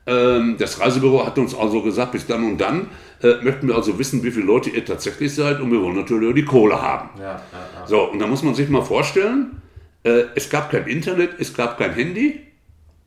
[0.08, 2.88] Ähm, das Reisebüro hat uns also gesagt, bis dann und dann
[3.22, 6.30] äh, möchten wir also wissen, wie viele Leute ihr tatsächlich seid und wir wollen natürlich
[6.30, 7.10] auch die Kohle haben.
[7.18, 7.88] Ja, ja, ja.
[7.88, 9.62] So, und da muss man sich mal vorstellen,
[10.04, 12.42] äh, es gab kein Internet, es gab kein Handy.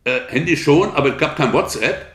[0.04, 2.06] Äh, Handy schon, aber es gab kein WhatsApp.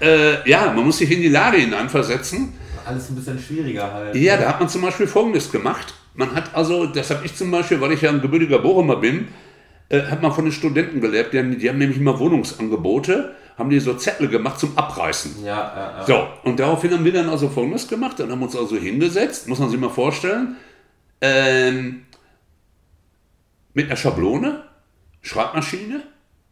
[0.00, 2.52] Äh, ja, man muss sich in die Lage hineinversetzen
[2.86, 4.14] alles ein bisschen schwieriger halt.
[4.14, 5.94] Ja, da hat man zum Beispiel Folgendes gemacht.
[6.14, 9.28] Man hat also, das habe ich zum Beispiel, weil ich ja ein gebürtiger Bochumer bin,
[9.88, 11.32] äh, hat man von den Studenten gelebt.
[11.32, 15.44] Die haben, die haben nämlich immer Wohnungsangebote, haben die so Zettel gemacht zum Abreißen.
[15.44, 16.06] Ja, ja, ja.
[16.06, 18.18] So, und daraufhin haben wir dann also Folgendes gemacht.
[18.18, 20.56] Dann haben wir uns also hingesetzt, muss man sich mal vorstellen,
[21.20, 22.02] ähm,
[23.74, 24.62] mit einer Schablone,
[25.22, 26.02] Schreibmaschine,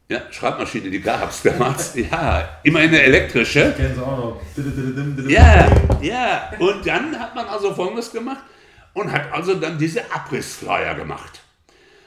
[0.09, 1.95] ja, Schreibmaschine, die gab es damals.
[2.11, 3.71] ja, immer eine elektrische.
[3.71, 5.29] Ich kenne sie auch noch.
[5.29, 5.69] Ja,
[6.03, 6.51] ja.
[6.59, 8.45] Und dann hat man also Folgendes gemacht
[8.93, 11.41] und hat also dann diese Abrissflyer gemacht.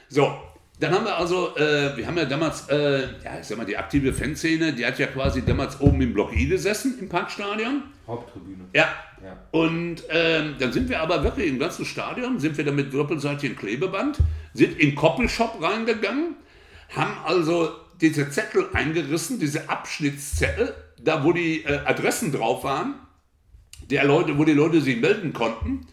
[0.08, 0.32] So,
[0.80, 3.76] dann haben wir also, äh, wir haben ja damals, äh, ja, ich sag mal, die
[3.76, 7.82] aktive Fanszene, die hat ja quasi damals oben im Block I gesessen, im Parkstadion.
[8.06, 8.64] Haupttribüne.
[8.74, 8.86] Ja.
[9.22, 9.36] ja.
[9.50, 13.56] Und ähm, dann sind wir aber wirklich im ganzen Stadion, sind wir dann mit doppelseitigem
[13.56, 14.18] Klebeband,
[14.54, 16.36] sind in Koppelshop reingegangen,
[16.94, 22.94] haben also diese Zettel eingerissen, diese Abschnittszettel, da wo die äh, Adressen drauf waren,
[23.90, 25.86] der Leute, wo die Leute sich melden konnten.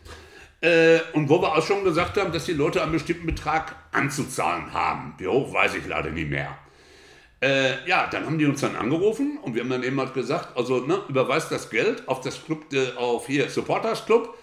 [0.61, 4.73] Äh, und wo wir auch schon gesagt haben, dass die Leute einen bestimmten Betrag anzuzahlen
[4.73, 5.13] haben.
[5.17, 6.57] Wie hoch weiß ich leider nicht mehr.
[7.41, 10.57] Äh, ja, dann haben die uns dann angerufen und wir haben dann eben halt gesagt,
[10.57, 14.37] also ne, überweist das Geld auf das Club, äh, auf hier Supporters Club,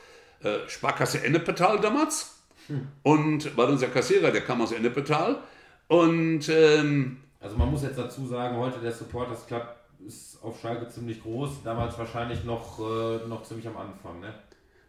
[0.44, 2.36] äh, Sparkasse Ennepetal damals.
[2.68, 2.88] Hm.
[3.02, 5.40] Und war unser Kassierer, der kam aus Ennepetal.
[5.88, 9.76] Und ähm, also man muss jetzt dazu sagen, heute der Supporters Club
[10.06, 14.20] ist auf Schalke ziemlich groß, damals wahrscheinlich noch, äh, noch ziemlich am Anfang.
[14.20, 14.32] Ne?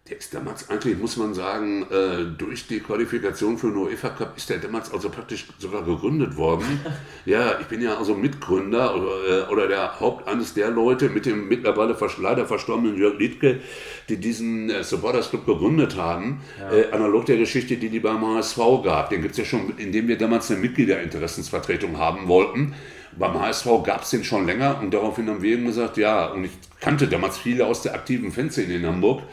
[0.09, 4.35] Der ist damals eigentlich, muss man sagen, äh, durch die Qualifikation für den UEFA Cup
[4.35, 6.65] ist der damals also praktisch sogar gegründet worden.
[7.25, 11.25] ja, ich bin ja also Mitgründer oder, äh, oder der Haupt eines der Leute mit
[11.25, 13.61] dem mittlerweile leider verstorbenen Jörg Liedke,
[14.09, 16.41] die diesen äh, Supporters Club gegründet haben.
[16.59, 16.73] Ja.
[16.73, 19.09] Äh, analog der Geschichte, die die beim HSV gab.
[19.09, 22.75] Den gibt es ja schon, indem wir damals eine Mitgliederinteressensvertretung haben wollten.
[23.17, 26.43] Beim HSV gab es den schon länger und daraufhin haben wir eben gesagt, ja, und
[26.43, 29.23] ich kannte damals viele aus der aktiven Fanszene in Hamburg.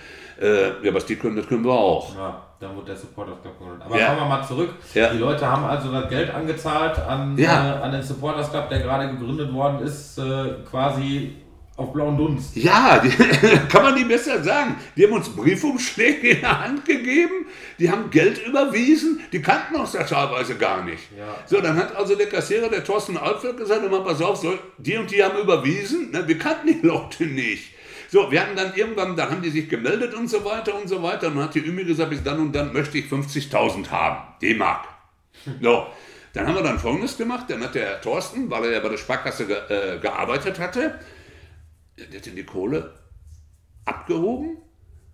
[0.41, 2.17] Äh, ja, was die können, das können wir auch.
[2.17, 3.83] Ja, dann wird der Supporters Club gegründet.
[3.85, 4.07] Aber ja.
[4.07, 4.71] kommen wir mal zurück.
[4.95, 5.13] Ja.
[5.13, 7.79] Die Leute haben also das Geld angezahlt an, ja.
[7.79, 11.37] äh, an den Supporters Club, der gerade gegründet worden ist, äh, quasi
[11.77, 12.57] Auf blauen Dunst.
[12.57, 13.11] Ja, die,
[13.69, 14.77] kann man nicht besser sagen.
[14.97, 17.47] Die haben uns Briefumschläge in der Hand gegeben,
[17.79, 21.05] die haben Geld überwiesen, die kannten uns ja teilweise gar nicht.
[21.17, 21.37] Ja.
[21.47, 24.97] So, dann hat also der Kassierer, der Thorsten Alfred, gesagt, immer, pass auf, so, die
[24.97, 27.73] und die haben überwiesen, ne, wir kannten die Leute nicht.
[28.11, 31.01] So, wir hatten dann irgendwann, dann haben die sich gemeldet und so weiter und so
[31.01, 31.29] weiter.
[31.29, 34.89] Und dann hat die Ümi gesagt, bis dann und dann möchte ich 50.000 haben, D-Mark.
[35.63, 35.87] So,
[36.33, 38.97] dann haben wir dann Folgendes gemacht, dann hat der Thorsten, weil er ja bei der
[38.97, 40.99] Sparkasse ge äh, gearbeitet hatte,
[41.97, 42.95] der hat die Kohle
[43.85, 44.59] abgehoben,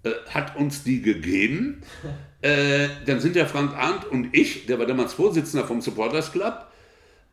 [0.03, 1.83] äh, hat uns die gegeben.
[2.43, 6.67] Äh, dann sind der Frank Arndt und ich, der war damals Vorsitzender vom Supporters Club,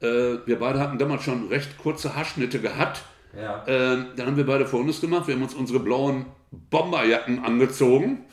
[0.01, 3.03] äh, wir beide hatten damals schon recht kurze Haarschnitte gehabt.
[3.35, 3.63] Ja.
[3.67, 5.27] Ähm, dann haben wir beide Folgendes gemacht.
[5.27, 8.25] Wir haben uns unsere blauen Bomberjacken angezogen.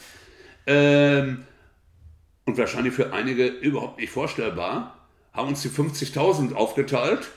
[0.67, 1.45] Ähm,
[2.45, 4.97] und wahrscheinlich für einige überhaupt nicht vorstellbar,
[5.33, 7.29] haben uns die 50.000 aufgeteilt,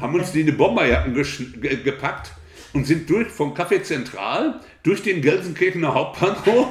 [0.00, 2.32] haben uns die in die Bomberjacken ge gepackt
[2.74, 6.68] und sind durch vom Café Zentral durch den Gelsenkirchener Hauptbahnhof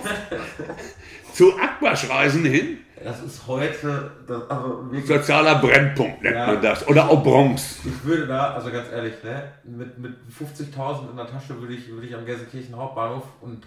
[1.33, 2.77] zu Aquasch-Reisen hin.
[3.03, 6.47] Das ist heute, das, also wirklich, Sozialer Brennpunkt nennt Ja.
[6.47, 6.87] man das.
[6.87, 7.79] Oder auch Bronx.
[7.85, 11.89] ich würde da, also ganz ehrlich, ne, mit, mit 50.000 in der Tasche würde ich,
[11.89, 13.63] würde ich am Gelsenkirchen Hauptbahnhof und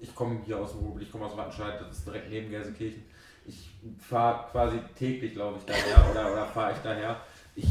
[0.00, 3.02] ich komme hier aus dem Ruhrgebiet, ich komme aus Wattenscheid, das ist direkt neben Gelsenkirchen.
[3.46, 7.16] Ich fahre quasi täglich, glaube ich, daher oder, oder fahre ich daher.
[7.54, 7.66] Ich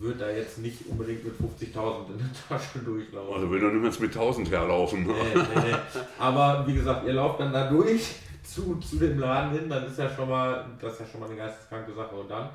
[0.00, 3.34] würde da jetzt nicht unbedingt mit 50.000 in der Tasche durchlaufen.
[3.34, 5.06] Also will doch niemals mit 1000 herlaufen.
[5.06, 5.74] Nee, nee, nee.
[6.18, 8.14] Aber wie gesagt, ihr lauft dann da durch
[8.48, 11.26] zu, zu dem Laden hin, dann ist ja schon mal, das ist ja schon mal
[11.26, 12.14] eine geisteskranke Sache.
[12.14, 12.48] Und dann?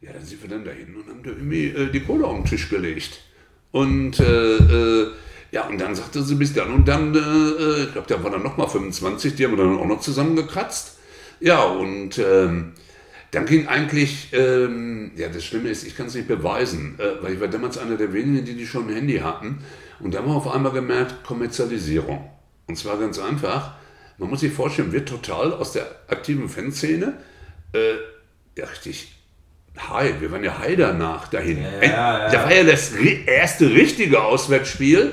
[0.00, 2.44] Ja, dann sind wir dann dahin und haben da irgendwie äh, die Kohle auf den
[2.44, 3.20] Tisch gelegt.
[3.72, 5.10] Und äh, äh,
[5.52, 8.30] ja, und dann sagte sie bis dann und dann, äh, äh, ich glaube, da war
[8.30, 10.98] dann nochmal 25, die haben wir dann auch noch zusammengekratzt.
[11.40, 12.72] Ja, und ähm,
[13.30, 17.34] dann ging eigentlich, ähm, ja, das Schlimme ist, ich kann es nicht beweisen, äh, weil
[17.34, 19.58] ich war damals einer der wenigen, die, die schon ein Handy hatten.
[20.00, 22.30] Und da haben wir auf einmal gemerkt, Kommerzialisierung.
[22.66, 23.74] Und zwar ganz einfach,
[24.18, 27.14] man muss sich vorstellen, wir total aus der aktiven Fanszene,
[27.72, 27.94] äh,
[28.58, 29.16] ja, richtig
[29.78, 31.62] Hi, wir waren ja Hi danach dahin.
[31.62, 32.30] Ja, Ey, ja.
[32.30, 35.12] Da war ja das erste richtige Auswärtsspiel.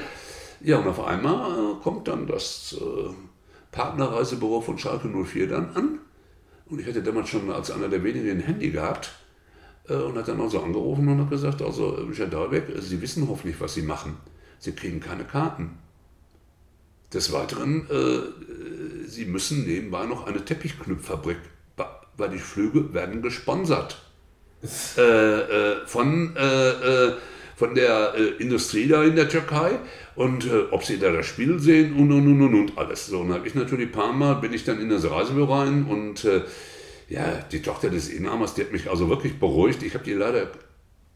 [0.62, 3.13] Ja, und auf einmal äh, kommt dann das äh,
[3.72, 6.00] Partnerreisebüro von Schalke 04 dann an.
[6.68, 9.12] Und ich hatte damals schon als einer der wenigen ein Handy gehabt
[9.89, 13.02] äh, und hat dann also angerufen und hat gesagt, also äh, Michael Dahlbeck, äh, Sie
[13.02, 14.18] wissen hoffentlich, was Sie machen.
[14.60, 15.78] Sie kriegen keine Karten.
[17.13, 18.72] Des Weiteren, äh,
[19.13, 21.38] Sie müssen nebenbei noch eine Teppichknüpffabrik,
[22.17, 24.02] weil die Flüge werden gesponsert
[24.97, 27.13] äh, äh, von, äh, äh,
[27.56, 29.78] von der äh, Industrie da in der Türkei
[30.15, 33.08] und äh, ob sie da das Spiel sehen und und und und, und alles.
[33.08, 35.54] So, und dann habe ich natürlich ein paar Mal, bin ich dann in das Reisebüro
[35.54, 36.28] rein und
[37.10, 39.84] ja, die Tochter des Inhabers, die hat mich also wirklich beruhigt.
[39.84, 40.47] Ich habe die leider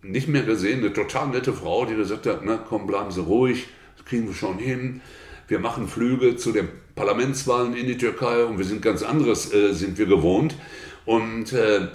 [0.04, 3.68] nicht mehr gesehen, eine total nette Frau, die gesagt hat, na komm, bleiben Sie ruhig,
[3.96, 5.02] das kriegen wir schon hin.
[5.48, 9.74] Wir machen Flüge zu den Parlamentswahlen in die Türkei und wir sind ganz anderes, äh,
[9.74, 10.56] sind wir gewohnt.
[11.06, 11.88] Und äh,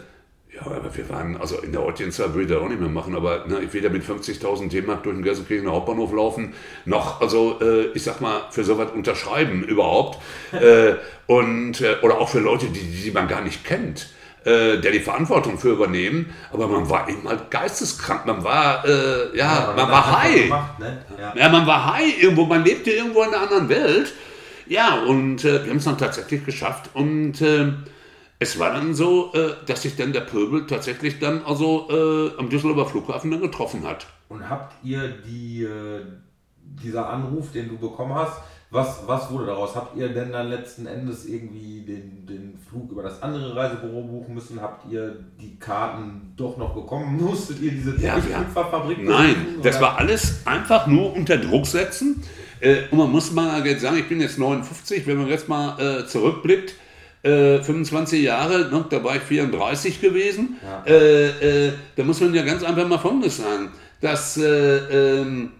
[0.54, 2.88] ja, aber wir waren, also in der heutigen Zeit würde ich das auch nicht mehr
[2.88, 7.58] machen, aber na, ich weder mit 50.000 D-Mark durch den Gelsenkirchener Hauptbahnhof laufen, noch, also
[7.60, 10.18] äh, ich sag mal, für sowas unterschreiben überhaupt.
[10.52, 10.94] äh,
[11.26, 14.10] und, äh, oder auch für Leute, die, die man gar nicht kennt,
[14.44, 16.34] äh, der die Verantwortung für übernehmen.
[16.52, 20.42] Aber man war eben halt geisteskrank, man war, äh, ja, man war einfach high.
[20.44, 21.04] Gemacht, ne?
[21.18, 21.34] ja.
[21.36, 24.12] Ja, man war high irgendwo, man lebte irgendwo in einer anderen Welt.
[24.66, 26.90] Ja, und äh, wir haben es dann tatsächlich geschafft.
[26.94, 27.72] Und äh,
[28.38, 31.88] es war dann so, äh, dass sich dann der Pöbel tatsächlich dann also
[32.38, 34.06] am Düsseldorfer Flughafen dann getroffen hat.
[34.28, 35.68] Und habt ihr die,
[36.82, 38.38] dieser Anruf, den du bekommen hast,
[38.72, 39.76] was, was wurde daraus?
[39.76, 44.34] Habt ihr denn dann letzten Endes irgendwie den, den Flug über das andere Reisebüro buchen
[44.34, 44.60] müssen?
[44.62, 47.16] Habt ihr die Karten doch noch bekommen?
[47.22, 52.22] Musstet ihr diese Ja, Teppichknüpferfabrik Nein, besuchen, das war alles einfach nur unter Druck setzen.
[52.60, 55.78] Äh, und man muss mal jetzt sagen, ich bin jetzt 59, wenn man jetzt mal
[55.78, 56.74] äh, zurückblickt,
[57.24, 60.82] äh, 25 Jahre, ne, da war ich 34 gewesen, Ja.
[60.86, 65.50] äh, äh, da muss man ja ganz einfach mal Folgendes sagen, dass äh, ähm,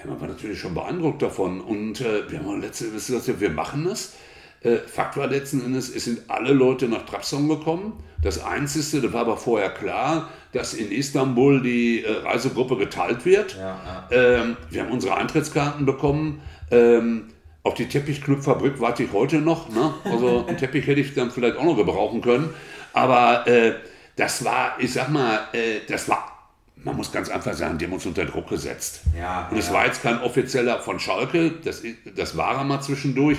[0.00, 3.50] ja, man war natürlich schon beeindruckt davon und äh, wir haben letzte, ihr was, wir
[3.50, 4.14] machen das.
[4.62, 7.94] Äh, Fakt war letzten Endes, es sind alle Leute nach Trabzon gekommen.
[8.22, 13.56] Das Einzige, das war aber vorher klar, dass in Istanbul die äh, Reisegruppe geteilt wird.
[13.56, 16.42] Ja, Ähm, wir haben unsere Eintrittskarten bekommen.
[16.70, 17.28] Ähm,
[17.62, 19.68] auf die Teppichknüpffabrik warte ich heute noch.
[19.70, 19.94] Ne?
[20.04, 22.50] Also einen Teppich hätte ich dann vielleicht auch noch gebrauchen können.
[22.92, 23.74] Aber äh,
[24.16, 26.39] das war, ich sag mal, äh, das war,
[26.84, 29.02] man muss ganz einfach sagen, die haben uns unter Druck gesetzt.
[29.18, 29.74] Ja, Und es ja.
[29.74, 31.82] war jetzt kein offizieller von Schalke, das,
[32.16, 33.38] das war er mal zwischendurch,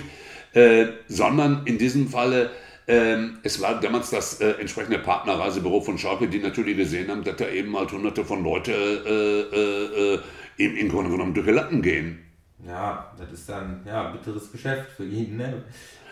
[0.53, 2.49] äh, sondern in diesem Falle,
[2.87, 7.37] ähm, es war damals das äh, entsprechende Partnerreisebüro von Schalke, die natürlich gesehen haben, dass
[7.37, 10.19] da eben halt hunderte von Leute äh, äh, äh,
[10.57, 12.19] eben im Grunde genommen durch die Latten gehen.
[12.67, 15.63] Ja, das ist dann ja bitteres Geschäft für ihn, ne?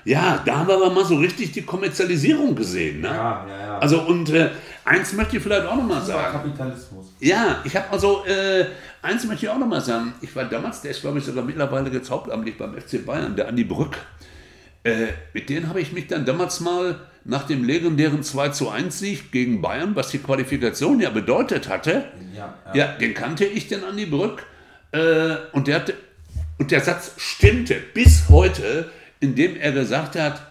[0.05, 3.01] Ja, da haben wir aber mal so richtig die Kommerzialisierung gesehen.
[3.01, 3.07] Ne?
[3.07, 3.79] Ja, ja, ja.
[3.79, 4.49] Also und äh,
[4.85, 6.33] eins möchte ich vielleicht auch nochmal sagen.
[6.33, 7.07] Kapitalismus.
[7.19, 8.65] Ja, ich habe also, äh,
[9.01, 10.13] eins möchte ich auch nochmal sagen.
[10.21, 13.47] Ich war damals, der ist glaube ich sogar mittlerweile jetzt hauptamtlich beim FC Bayern, der
[13.47, 13.97] Andi Brück.
[14.83, 18.97] Äh, mit denen habe ich mich dann damals mal nach dem legendären 2 zu 1
[18.97, 22.75] Sieg gegen Bayern, was die Qualifikation ja bedeutet hatte, Ja, ja.
[22.75, 24.43] ja, den kannte ich, den Andi Brück.
[24.91, 25.93] Äh, und, der hatte,
[26.57, 30.41] und der Satz stimmte bis heute, indem er gesagt hat,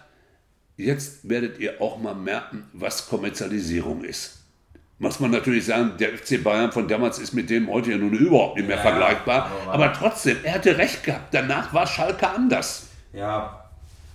[0.77, 4.35] jetzt werdet ihr auch mal merken, was Kommerzialisierung ist.
[5.01, 8.13] Muss man natürlich sagen, der FC Bayern von damals ist mit dem heute ja nun
[8.15, 9.51] überhaupt nicht mehr Ja, vergleichbar.
[9.63, 11.33] aber- Aber trotzdem, er hatte recht gehabt.
[11.33, 12.89] Danach war Schalke anders.
[13.13, 13.65] ja,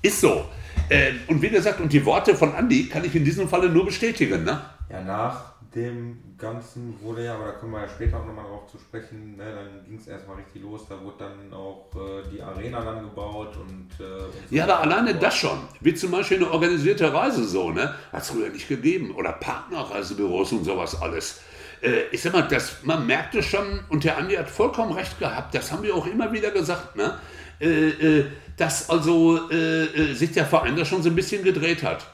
[0.02, 0.44] Ist so.
[0.90, 3.86] Äh, und wie gesagt, und die Worte von Andi kann ich in diesem Falle nur
[3.86, 4.44] bestätigen.
[4.44, 4.60] Ne?
[4.90, 8.68] Ja, nach dem Ganzen wurde ja, aber da kommen wir ja später auch nochmal drauf
[8.68, 12.42] zu sprechen, ne, dann ging es erstmal richtig los, da wurde dann auch äh, die
[12.42, 13.90] Arena dann gebaut und...
[14.00, 15.58] Äh, und so Ja, aber alleine das schon.
[15.80, 17.96] Wie zum Beispiel eine organisierte Reise so, ne?
[18.12, 19.16] Hat es früher nicht gegeben.
[19.16, 21.42] Oder Partnerreisebüros und sowas alles.
[21.82, 25.56] Äh, ich sag mal, das, man merkte schon, und der Andi hat vollkommen recht gehabt,
[25.56, 27.18] das haben wir auch immer wieder gesagt, ne?
[27.60, 28.26] Äh, äh,
[28.58, 32.06] dass also äh, sich der Verein da schon so ein bisschen gedreht hat.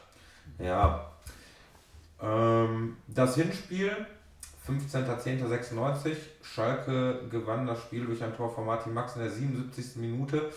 [0.59, 1.08] Ja.
[2.21, 3.91] Ähm, das Hinspiel,
[4.67, 9.95] 15.10.96, Schalke gewann das Spiel durch ein Tor von Martin Max in der 77.
[9.95, 10.49] Minute.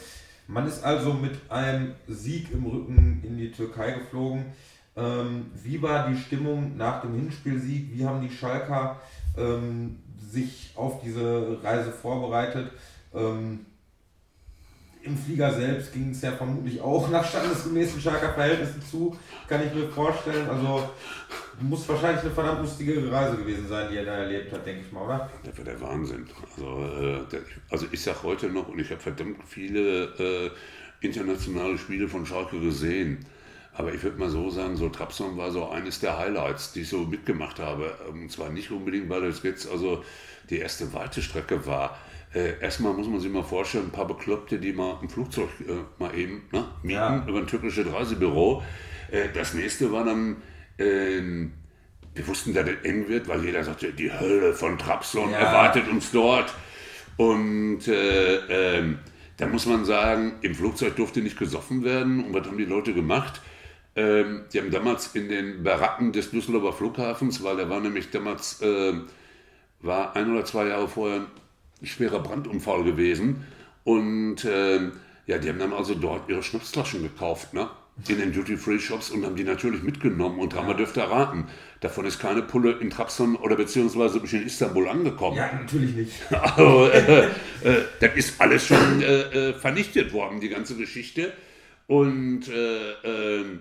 [0.49, 4.47] Man ist also mit einem Sieg im Rücken in die Türkei geflogen.
[4.97, 7.93] Ähm, wie war die Stimmung nach dem Hinspielsieg?
[7.93, 9.01] Wie haben die Schalker
[9.37, 12.73] ähm, sich auf diese Reise vorbereitet?
[13.15, 13.67] Ähm,
[15.03, 19.17] im Flieger selbst ging es ja vermutlich auch nach standesgemäßen Schalker Verhältnissen zu,
[19.49, 20.49] kann ich mir vorstellen.
[20.49, 20.89] Also
[21.61, 24.93] muss wahrscheinlich eine verdammt lustige Reise gewesen sein, die er da erlebt hat, denke ich
[24.93, 25.31] mal, oder?
[25.45, 26.27] Das war der Wahnsinn.
[26.51, 30.51] Also, äh, der, also ich sage heute noch, und ich habe verdammt viele äh,
[31.01, 33.25] internationale Spiele von Schalke gesehen.
[33.75, 36.89] Aber ich würde mal so sagen, so Trabzon war so eines der Highlights, die ich
[36.89, 37.95] so mitgemacht habe.
[38.11, 40.05] Und zwar nicht unbedingt, weil das jetzt also
[40.51, 41.99] die erste weite Strecke war.
[42.35, 45.73] Äh, erstmal muss man sich mal vorstellen, ein paar Bekloppte, die mal ein Flugzeug äh,
[46.03, 47.25] mal eben ne, mieten Ja.
[47.27, 48.63] über ein türkisches Reisebüro.
[49.11, 50.37] Äh, das nächste war dann,
[50.79, 51.53] ähm,
[52.15, 55.39] wir wussten, dass es eng wird, weil jeder sagte, die Hölle von Trabzon Ja.
[55.39, 56.53] erwartet uns dort.
[57.19, 58.37] Und äh,
[58.79, 58.99] ähm,
[59.37, 62.25] da muss man sagen, im Flugzeug durfte nicht gesoffen werden.
[62.25, 63.43] Und was haben die Leute gemacht?
[63.95, 68.63] Ähm, die haben damals in den Baracken des Düsseldorfer Flughafens, weil da war nämlich damals,
[68.63, 68.95] äh,
[69.81, 71.27] war ein oder zwei Jahre vorher
[71.83, 73.45] ein schwerer Brandunfall gewesen.
[73.85, 74.93] Und ähm,
[75.27, 77.69] ja, die haben dann also dort ihre Schnapsflaschen gekauft, ne?
[78.09, 80.39] In den Duty-Free-Shops und haben die natürlich mitgenommen.
[80.39, 81.49] Und haben wir dürfte erraten,
[81.81, 85.37] davon ist keine Pulle in Trabzon oder beziehungsweise in Istanbul angekommen.
[85.37, 86.13] Ja, natürlich nicht.
[86.31, 91.33] Also, äh, äh, das ist alles schon äh, äh, vernichtet worden, die ganze Geschichte.
[91.87, 93.61] Und äh, ähm,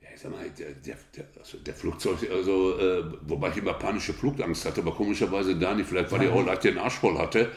[0.00, 4.12] ja, ich sag mal, der, der, also der Flugzeug, also, äh, wobei ich immer panische
[4.12, 7.50] Flugangst hatte, aber komischerweise da nicht, vielleicht weil ich auch leicht den Arsch voll hatte.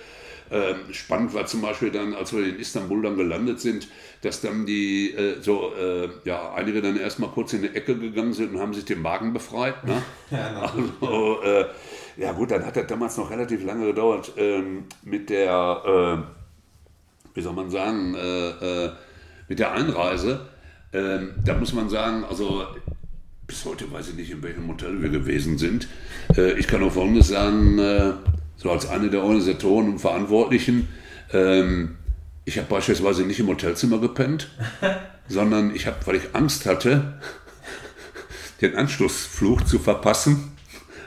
[0.52, 3.88] Ähm, spannend war zum Beispiel dann, als wir in Istanbul dann gelandet sind,
[4.22, 8.34] dass dann die, äh, so, äh, ja, einige dann erstmal kurz in die Ecke gegangen
[8.34, 9.84] sind und haben sich den Magen befreit.
[9.86, 10.02] Ne?
[10.32, 10.62] Ja.
[10.62, 11.66] Also, äh,
[12.18, 17.42] ja gut, dann hat das damals noch relativ lange gedauert ähm, mit der, äh, wie
[17.42, 18.92] soll man sagen, äh, äh,
[19.48, 20.48] mit der Einreise.
[20.92, 22.66] Ähm, da muss man sagen, also
[23.46, 25.88] bis heute weiß ich nicht, in welchem Hotel wir gewesen sind.
[26.36, 28.14] Äh, ich kann auch Folgendes sagen, äh,
[28.58, 30.88] so als eine der Organisatoren und Verantwortlichen,
[31.32, 31.96] ähm,
[32.46, 34.50] ich habe beispielsweise nicht im Hotelzimmer gepennt,
[35.28, 37.20] sondern ich habe, weil ich Angst hatte,
[38.62, 40.52] den Anschlussflug zu verpassen,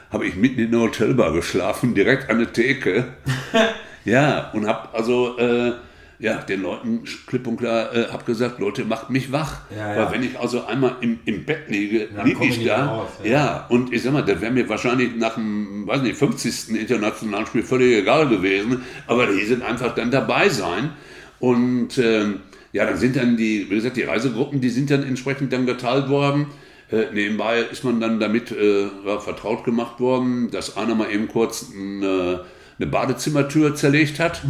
[0.09, 3.13] habe ich mitten in der Hotelbar geschlafen, direkt an der Theke.
[4.05, 5.73] ja, und habe also äh,
[6.19, 9.61] ja, den Leuten klipp und klar äh, hab gesagt, Leute, macht mich wach.
[9.75, 10.05] Ja, ja.
[10.05, 12.85] Weil wenn ich also einmal im, im Bett liege, Dann liege ich da.
[12.85, 13.29] raus, ja.
[13.29, 13.65] ja.
[13.69, 16.79] und ich sag mal, das wäre mir wahrscheinlich nach dem, weiß nicht, 50.
[16.79, 18.83] internationalen Spiel völlig egal gewesen.
[19.07, 20.91] Aber die sind einfach dann dabei sein.
[21.39, 25.51] Und ähm, ja, dann sind dann die, wie gesagt, die Reisegruppen, die sind dann entsprechend
[25.51, 26.47] dann geteilt worden.
[26.91, 31.27] Äh, nebenbei ist man dann damit äh, ja, vertraut gemacht worden, dass einer mal eben
[31.27, 32.41] kurz eine,
[32.79, 34.43] eine Badezimmertür zerlegt hat.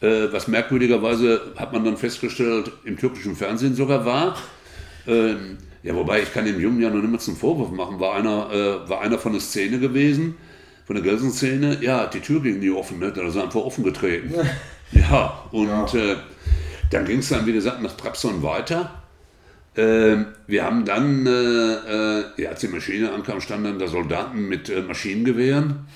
[0.00, 4.36] Äh, was merkwürdigerweise hat man dann festgestellt, im türkischen Fernsehen sogar war.
[5.06, 8.00] Ähm, ja, wobei ich kann dem Jungen ja noch niemals einen Vorwurf machen.
[8.00, 10.34] War einer, äh, war einer von der Szene gewesen,
[10.84, 11.78] von der Gelsen-Szene.
[11.80, 13.12] Ja, die Tür ging nie offen, ne?
[13.12, 14.34] da ist er einfach offen getreten.
[14.92, 16.16] Ja, und Äh,
[16.90, 19.02] dann ging es dann, wie gesagt, nach Trabzon weiter.
[19.76, 24.48] Ähm, wir haben dann, äh, äh, ja, als die Maschine ankam, standen dann da Soldaten
[24.48, 25.86] mit äh, Maschinengewehren.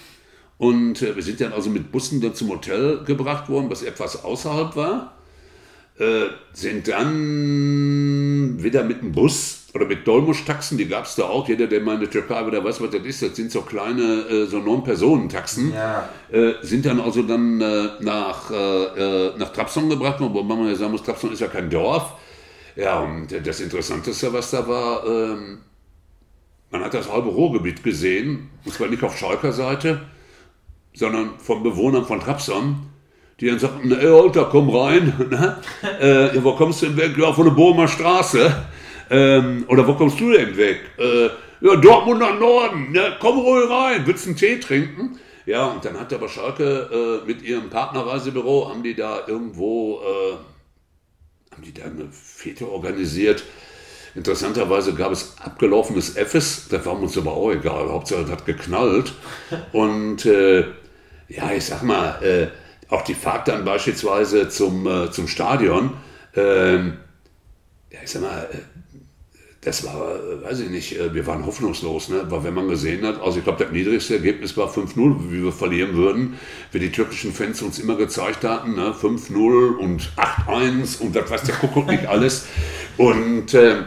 [0.61, 4.23] Und äh, wir sind dann also mit Bussen dann zum Hotel gebracht worden, was etwas
[4.23, 5.17] außerhalb war.
[6.01, 11.47] äh, sind dann wieder mit dem Bus oder mit Dolmusch-Taxen, die gab es da auch.
[11.47, 14.03] Jeder, der mal in der Türkei wieder weiß, was das ist, das sind so kleine,
[14.03, 15.73] äh, so Neun-Personen-Taxen.
[15.73, 16.09] Ja.
[16.33, 20.75] Äh, sind dann also dann äh, nach, äh, nach Trabzon gebracht worden, wobei man ja
[20.75, 22.15] sagen muss, Trabzon ist ja kein Dorf.
[22.77, 25.59] Ja, und das Interessanteste, was da war, ähm,
[26.71, 30.01] man hat das halbe Ruhrgebiet gesehen, und zwar nicht auf Schalker Seite,
[30.93, 32.77] sondern von Bewohnern von Trabzon,
[33.41, 35.13] die dann sagten, ey Alter, komm rein.
[35.31, 35.57] Ne?
[36.01, 37.17] äh, wo kommst du denn weg?
[37.17, 38.55] Ja, von der Bohumer Straße.
[39.11, 40.81] Ähm, oder wo kommst du denn weg?
[40.99, 41.29] Äh,
[41.61, 42.93] ja, Dortmunder Norden.
[42.93, 43.17] Ne?
[43.21, 44.07] Komm ruhig rein.
[44.07, 45.19] Willst du einen Tee trinken?
[45.47, 50.35] Ja, und dann hat aber Schalke äh, mit ihrem Partnerreisebüro, haben die da irgendwo, äh,
[51.53, 53.43] haben die da eine Fete organisiert.
[54.15, 59.13] Interessanterweise gab es abgelaufenes Fs, das war uns aber auch egal, Hauptsache es hat geknallt.
[59.73, 60.65] Und äh,
[61.31, 62.49] ja, ich sag mal, äh,
[62.93, 65.93] auch die Fahrt dann beispielsweise zum, äh, zum Stadion,
[66.35, 66.99] ähm,
[67.91, 68.57] ja, ich sag mal, äh,
[69.63, 72.25] das war, äh, weiß ich nicht, äh, wir waren hoffnungslos, ne?
[72.29, 75.53] weil wenn man gesehen hat, also ich glaube, das niedrigste Ergebnis war 5-0, wie wir
[75.53, 76.39] verlieren würden,
[76.73, 78.95] wie die türkischen Fans uns immer gezeigt hatten, ne?
[78.99, 82.47] 5-0 und 8-1 und das weiß der Kuckuck nicht alles.
[82.97, 83.83] Und äh,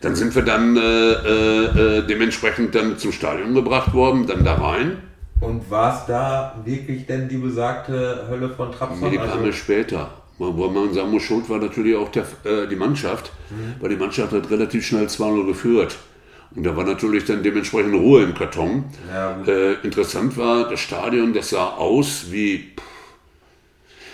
[0.00, 4.54] dann sind wir dann äh, äh, äh, dementsprechend dann zum Stadion gebracht worden, dann da
[4.54, 4.98] rein.
[5.44, 9.00] Und war es da wirklich denn die besagte Hölle von Trabzon?
[9.00, 10.10] Nee, die kam Also- ja später.
[10.36, 13.30] Wo man sagen muss, schuld war natürlich auch der, äh, die Mannschaft,
[13.80, 15.96] weil die Mannschaft hat relativ schnell 2-0 geführt.
[16.56, 18.84] Und da war natürlich dann dementsprechend Ruhe im Karton.
[19.12, 19.40] Ja.
[19.46, 22.82] Äh, interessant war, das Stadion, das sah aus wie pff,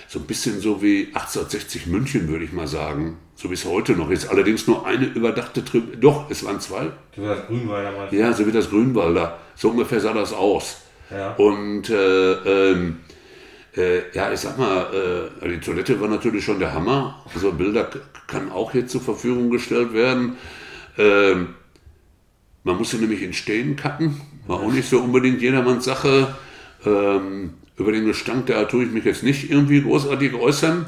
[0.08, 3.16] so ein bisschen so wie 1860 München, würde ich mal sagen.
[3.34, 4.28] So wie es heute noch ist.
[4.28, 5.96] Allerdings nur eine überdachte Tribüne.
[5.96, 6.88] Doch, es waren zwei.
[7.16, 8.08] Du warst Grünwalder mal.
[8.14, 9.38] Ja, so wie das Grünwalder.
[9.56, 10.82] So ungefähr sah das aus.
[11.10, 11.34] Ja.
[11.34, 12.98] Und äh, ähm,
[13.76, 17.24] äh, ja, ich sag mal, äh, die Toilette war natürlich schon der Hammer.
[17.34, 17.88] Also Bilder
[18.26, 20.36] kann auch hier zur Verfügung gestellt werden.
[20.98, 21.54] Ähm,
[22.64, 24.20] man musste nämlich in Stehen kacken.
[24.46, 26.34] War auch nicht so unbedingt jedermanns Sache.
[26.84, 30.86] Ähm, über den Gestank, da tue ich mich jetzt nicht irgendwie großartig äußern.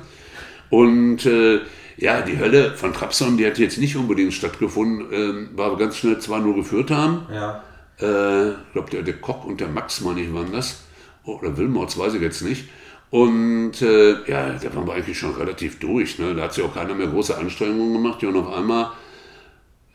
[0.69, 1.61] Und äh,
[1.97, 5.97] ja, die Hölle von Trabzon, die hat jetzt nicht unbedingt stattgefunden, ähm, weil wir ganz
[5.97, 7.27] schnell 2-0 geführt haben.
[7.33, 7.63] Ja.
[8.03, 10.83] Äh, ich glaube, der, der Koch und der Max, meine ich, waren das.
[11.25, 12.69] Oder Wilmots, weiß ich jetzt nicht.
[13.11, 16.19] Und äh, ja, da waren wir eigentlich schon relativ durch.
[16.19, 16.35] Ne?
[16.35, 18.23] Da hat sich auch keiner mehr große Anstrengungen gemacht.
[18.23, 18.91] Ja, und auf einmal,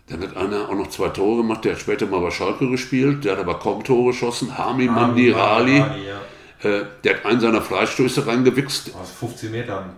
[0.07, 1.65] dann hat einer auch noch zwei Tore gemacht.
[1.65, 3.25] Der hat später mal bei Schalke gespielt.
[3.25, 4.57] Der hat aber kaum Tore geschossen.
[4.57, 5.77] Hami Mandirali.
[5.79, 6.21] Ja.
[6.69, 8.93] Äh, der hat einen seiner Freistöße reingewichst.
[8.95, 9.89] Aus 15 Metern.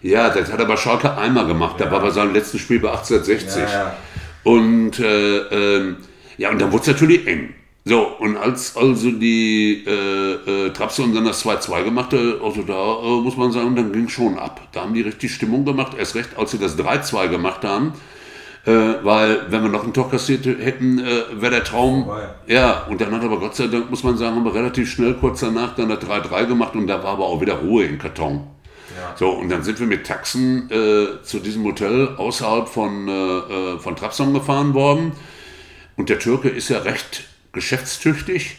[0.00, 1.80] Ja, das hat er bei Schalke einmal gemacht.
[1.80, 1.90] Da Ja.
[1.90, 3.62] war bei seinem letzten Spiel bei 1860.
[3.62, 3.96] Ja, ja.
[4.44, 5.96] Und äh, ähm,
[6.36, 7.54] ja, und dann wurde es natürlich eng.
[7.88, 12.98] So, und als also die äh, äh, Trabzon dann das 2-2 gemacht hat, also da
[13.02, 14.60] äh, muss man sagen, dann ging schon ab.
[14.72, 17.94] Da haben die richtig Stimmung gemacht, erst recht, als sie das 3-2 gemacht haben.
[18.66, 18.72] Äh,
[19.02, 22.04] weil, wenn wir noch ein Tor kassiert hätten, äh, wäre der Traum.
[22.04, 22.28] Vorbei.
[22.46, 25.14] Ja, und dann hat aber Gott sei Dank, muss man sagen, haben wir relativ schnell
[25.14, 28.46] kurz danach dann das 3-3 gemacht und da war aber auch wieder Ruhe im Karton.
[28.98, 29.16] Ja.
[29.16, 33.96] So, und dann sind wir mit Taxen äh, zu diesem Hotel außerhalb von, äh, von
[33.96, 35.12] Trabzon gefahren worden.
[35.96, 37.24] Und der Türke ist ja recht
[37.58, 38.56] geschäftstüchtig.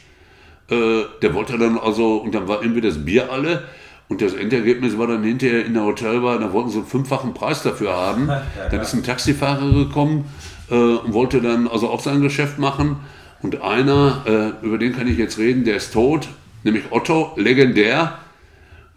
[0.69, 3.63] Äh, der wollte dann also, und dann war irgendwie das Bier alle.
[4.09, 7.61] Und das Endergebnis war dann hinterher in der Hotelbar, da wollten sie einen fünffachen Preis
[7.61, 8.27] dafür haben.
[8.71, 10.25] Dann ist ein Taxifahrer gekommen
[10.71, 12.97] äh, und wollte dann also auch sein Geschäft machen.
[13.43, 16.27] Und einer, äh, über den kann ich jetzt reden, der ist tot,
[16.63, 18.17] nämlich Otto, legendär.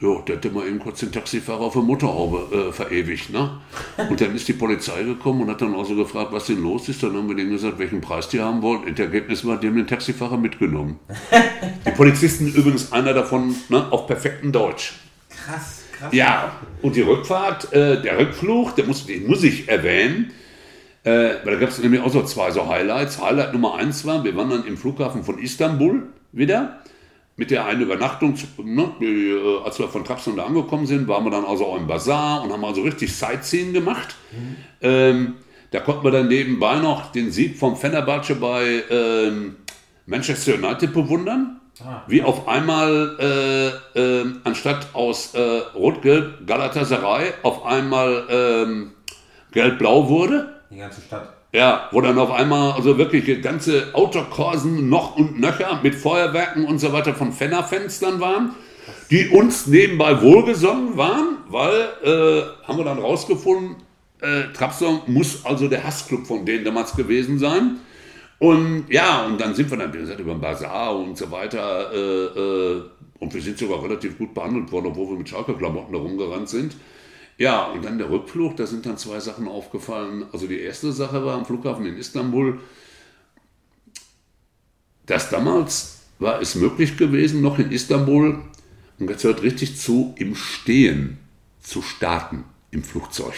[0.03, 3.31] Ja, der hat mal eben kurz den Taxifahrer auf der Motorhaube äh, verewigt.
[3.31, 3.61] Ne?
[4.11, 7.05] Und dann ist die Polizei gekommen und hat dann also gefragt, was denn los ist.
[7.05, 8.83] Dann haben wir denen gesagt, welchen Preis die haben wollen.
[8.83, 10.99] Und das Ergebnis war, die haben den Taxifahrer mitgenommen.
[11.87, 14.95] die Polizisten übrigens, einer davon ne, auf perfektem Deutsch.
[15.29, 16.13] Krass, krass.
[16.13, 16.51] Ja,
[16.83, 20.33] und die Rückfahrt, äh, der Rückflug, der muss, den muss ich erwähnen.
[21.05, 21.11] Äh,
[21.45, 23.23] weil da gab es nämlich auch so zwei so Highlights.
[23.23, 26.83] Highlight Nummer eins war, wir waren dann im Flughafen von Istanbul wieder.
[27.43, 31.33] Mit der einen Übernachtung, ne, äh, als wir von Trabzon da angekommen sind, waren wir
[31.33, 34.15] dann also auch im Bazar und haben also richtig Sightseeing gemacht.
[34.81, 35.35] Ähm,
[35.73, 39.57] da konnten wir dann nebenbei noch den Sieg vom Fenerbahce bei ähm,
[40.07, 41.61] Manchester United bewundern.
[42.07, 45.41] Wie auf einmal äh, äh, anstatt aus äh,
[45.75, 48.93] Rot-Gelb Galatasaray auf einmal ähm,
[49.51, 50.61] Gelb-Blau wurde.
[50.71, 51.42] Die ganze Stadt.
[51.53, 56.79] Ja, wo dann auf einmal also wirklich ganze Autokorsen noch und nöcher mit Feuerwerken und
[56.79, 58.55] so weiter von Fenner-Fans dann waren,
[59.11, 63.77] die uns nebenbei wohlgesonnen waren, weil, äh, haben wir dann rausgefunden,
[64.23, 67.81] äh, Trabzon muss also der Hassclub von denen damals gewesen sein.
[68.39, 71.93] Und ja, und dann sind wir dann, wie gesagt, über den Bazar und so weiter.
[71.93, 72.83] Äh, äh,
[73.19, 76.77] und wir sind sogar relativ gut behandelt worden, obwohl wir mit Schalke-Klamotten da rumgerannt sind.
[77.39, 80.27] Ja, und dann der Rückflug, da sind dann zwei Sachen aufgefallen.
[80.33, 82.61] Also die erste Sache war am Flughafen in Istanbul,
[85.07, 88.43] dass damals war es möglich gewesen, noch in Istanbul,
[88.99, 91.19] und jetzt hört richtig zu, im Stehen
[91.61, 93.35] zu starten im Flugzeug.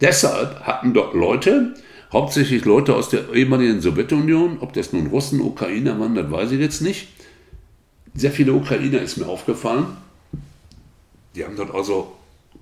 [0.00, 1.74] Deshalb hatten dort Leute,
[2.12, 6.60] hauptsächlich Leute aus der ehemaligen Sowjetunion, ob das nun Russen, Ukrainer waren, das weiß ich
[6.60, 7.08] jetzt nicht.
[8.14, 9.96] Sehr viele Ukrainer ist mir aufgefallen.
[11.34, 12.15] Die haben dort also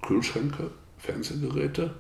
[0.07, 1.95] Kühlschränke, Fernsehgeräte.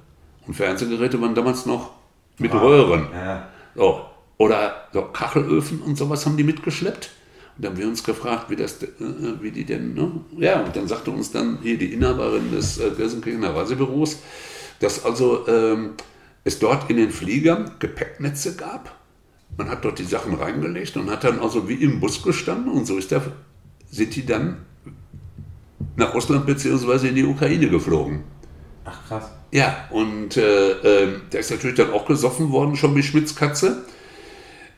[0.46, 1.92] Und Fernsehgeräte waren damals noch
[2.38, 3.09] mit ah, Röhren.
[3.12, 3.48] Ja.
[3.74, 4.05] So.
[4.36, 7.11] Oder so Kachelöfen und sowas haben die mitgeschleppt.
[7.57, 8.88] Und dann haben wir uns gefragt, wie, das, äh,
[9.40, 10.11] wie die denn, ne?
[10.38, 14.18] Ja, und dann sagte uns dann hier die Inhaberin des äh, Gelsenkirchener Reisebüros,
[14.80, 15.90] dass also ähm,
[16.42, 18.98] es dort in den Fliegern Gepäcknetze gab.
[19.57, 22.86] Man hat dort die Sachen reingelegt und hat dann also wie im Bus gestanden und
[22.86, 23.22] so ist der,
[23.88, 24.66] sind die dann
[25.97, 27.09] nach Russland bzw.
[27.09, 28.24] in die Ukraine geflogen.
[28.84, 29.30] Ach krass.
[29.51, 33.84] Ja, und äh, äh, der ist natürlich dann auch gesoffen worden, schon wie Schmitzkatze.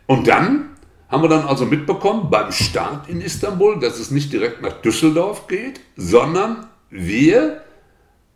[0.06, 0.70] Und dann
[1.08, 5.46] haben wir dann also mitbekommen beim Start in Istanbul, dass es nicht direkt nach Düsseldorf
[5.46, 7.62] geht, sondern wir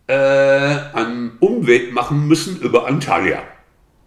[0.07, 3.43] äh, einen Umweg machen müssen über Antalya.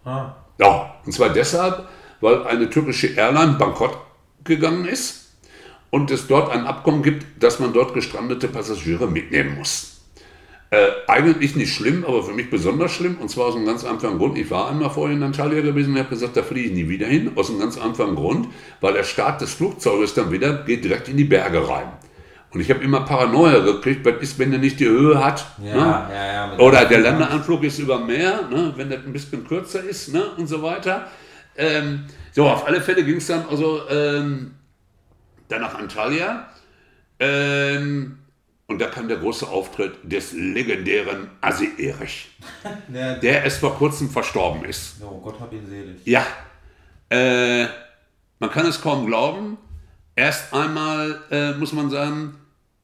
[0.03, 0.35] Ah.
[0.59, 1.87] Ja, und zwar deshalb,
[2.19, 3.97] weil eine türkische Airline bankrott
[4.43, 5.22] gegangen ist
[5.93, 10.01] und es dort ein Abkommen gibt, dass man dort gestrandete Passagiere mitnehmen muss.
[10.71, 13.17] Äh, eigentlich nicht schlimm, aber für mich besonders schlimm.
[13.19, 14.35] Und zwar aus einem ganz einfachen Grund.
[14.39, 17.05] Ich war einmal vorher in Antalya gewesen und habe gesagt, da fliege ich nie wieder
[17.05, 17.33] hin.
[17.35, 18.47] Aus einem ganz einfachen Grund,
[18.81, 21.91] weil der Start des Flugzeuges dann wieder geht direkt in die Berge rein.
[22.51, 25.45] Und ich habe immer Paranoia gekriegt, was ist, wenn er nicht die Höhe hat.
[25.63, 26.07] Ja, ne?
[26.11, 28.73] ja, ja, Oder der Landeanflug ist über Meer, ne?
[28.75, 30.23] wenn das ein bisschen kürzer ist ne?
[30.37, 31.07] und so weiter.
[31.55, 34.55] Ähm, so, auf alle Fälle ging es dann also ähm,
[35.47, 36.49] dann nach Antalya.
[37.19, 38.19] Ähm,
[38.67, 42.31] und da kam der große Auftritt des legendären Assi Erich,
[42.87, 44.95] der erst vor kurzem verstorben ist.
[45.01, 45.97] Oh Gott hab ihn selig.
[46.05, 46.25] Ja,
[47.09, 47.67] äh,
[48.39, 49.57] man kann es kaum glauben.
[50.15, 52.35] Erst einmal äh, muss man sagen,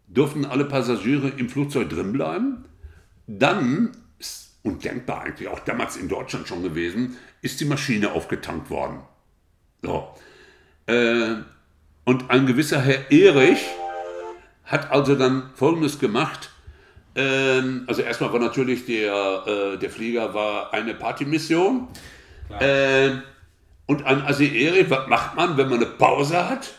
[0.07, 2.66] durften alle Passagiere im Flugzeug drin bleiben.
[3.28, 9.01] Dann, ist undenkbar eigentlich, auch damals in Deutschland schon gewesen, ist die Maschine aufgetankt worden.
[9.82, 10.14] So.
[10.88, 11.36] Äh,
[12.10, 13.68] und ein gewisser Herr Erich,
[14.66, 16.49] hat also dann Folgendes gemacht.
[17.14, 21.88] Ähm, also erstmal war natürlich der, äh, der Flieger war eine Partymission.
[22.60, 23.22] Ähm,
[23.86, 26.74] und an Asieri, was macht man, wenn man eine Pause hat?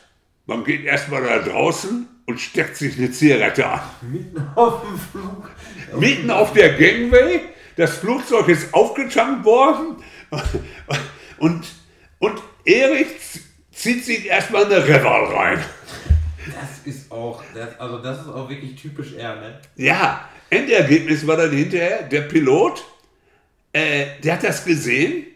[0.47, 3.83] Man geht erstmal da draußen und steckt sich eine Zigarette an.
[4.03, 5.49] Mitten auf dem Flug.
[5.97, 7.43] Mitten auf der Gangway.
[7.77, 9.95] Das Flugzeug ist aufgetankt worden.
[11.39, 11.67] Und,
[12.19, 13.07] und Erich
[13.81, 15.65] zieht sich erstmal eine Reval rein.
[16.47, 19.61] Das ist auch, das, also das ist auch wirklich typisch er, ne?
[19.77, 22.85] Ja, Endergebnis war dann hinterher, der Pilot,
[23.73, 25.27] äh, der hat das gesehen,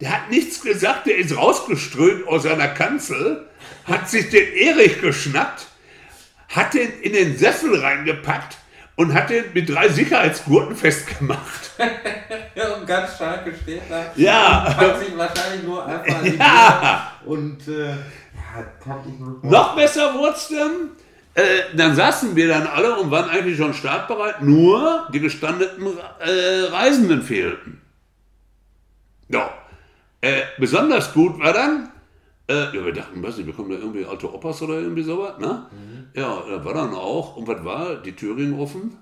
[0.00, 3.48] der hat nichts gesagt, der ist rausgeströmt aus seiner Kanzel,
[3.84, 5.66] hat sich den Erich geschnappt,
[6.48, 8.56] hat den in den Sessel reingepackt
[8.96, 11.70] und hat den mit drei Sicherheitsgurten festgemacht.
[12.54, 14.12] ja, und ganz stark steht da.
[14.16, 14.64] Ja.
[14.64, 17.09] Und hat sich wahrscheinlich nur einfach ja.
[17.26, 17.94] Und äh,
[19.42, 20.90] noch besser wurde es dann.
[21.34, 25.86] Äh, dann saßen wir dann alle und waren eigentlich schon startbereit, nur die gestandeten
[26.18, 27.80] äh, Reisenden fehlten.
[29.28, 29.50] Ja.
[30.20, 31.90] Äh, besonders gut war dann,
[32.48, 35.66] äh, ja, wir dachten, was, wir bekommen da irgendwie alte Opas oder irgendwie sowas, ne?
[35.70, 36.08] Mhm.
[36.14, 38.98] Ja, da war dann auch, und was war, die Tür ging offen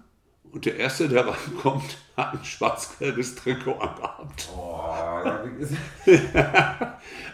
[0.52, 4.48] und der Erste, der reinkommt, hat ein schwarz-gelbes Trikot angehabt.
[4.54, 5.24] Oh,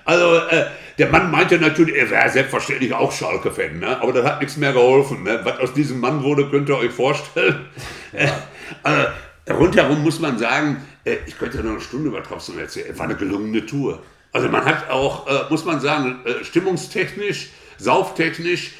[0.05, 0.67] also, äh,
[0.99, 4.01] der Mann meinte natürlich, er wäre selbstverständlich auch Schalke-Fan, ne?
[4.01, 5.23] aber das hat nichts mehr geholfen.
[5.23, 5.41] Ne?
[5.43, 7.67] Was aus diesem Mann wurde, könnt ihr euch vorstellen.
[8.13, 9.09] Ja.
[9.47, 13.07] äh, rundherum muss man sagen, äh, ich könnte noch eine Stunde über Trabzon erzählen, war
[13.07, 14.03] eine gelungene Tour.
[14.33, 18.75] Also man hat auch, äh, muss man sagen, stimmungstechnisch, sauftechnisch,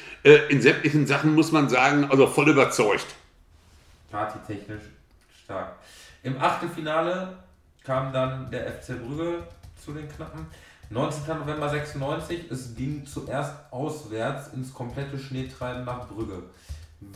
[0.49, 3.05] in sämtlichen Sachen muss man sagen, also voll überzeugt.
[4.09, 4.81] Partytechnisch
[5.43, 5.73] stark.
[6.23, 7.37] Im Achtelfinale
[7.83, 9.43] kam dann der FC Brügge
[9.83, 10.47] zu den Knappen.
[10.95, 11.39] 19.
[11.39, 16.43] November 96, es ging zuerst auswärts ins komplette Schneetreiben nach Brügge.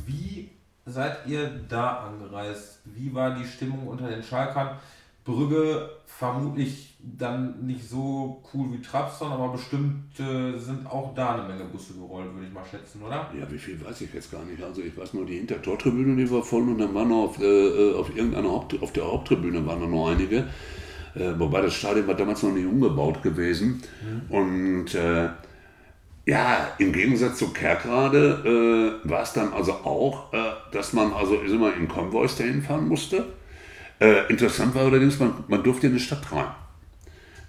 [0.06, 0.50] Wie
[0.86, 2.82] seid ihr da angereist?
[2.84, 4.72] Wie war die Stimmung unter den Schalkern?
[5.24, 11.48] Brügge vermutlich dann nicht so cool wie Trabzon, aber bestimmt äh, sind auch da eine
[11.48, 13.32] Menge Busse gerollt, würde ich mal schätzen, oder?
[13.40, 14.62] Ja, wie viel weiß ich jetzt gar nicht.
[14.62, 17.94] Also ich weiß nur, die Hintertortribüne, die war voll und dann waren noch auf, äh,
[17.94, 20.50] auf irgendeiner Haupt, auf der Haupttribüne waren noch einige.
[21.16, 23.82] Äh, wobei das Stadion war damals noch nicht umgebaut gewesen.
[24.02, 24.36] Mhm.
[24.36, 25.30] Und äh,
[26.26, 30.38] Ja, im Gegensatz zu Kerkrade äh, war es dann also auch, äh,
[30.72, 33.26] dass man also immer in Konvois dahin fahren musste.
[34.00, 36.52] Äh, interessant war allerdings, man, man durfte in die Stadt rein.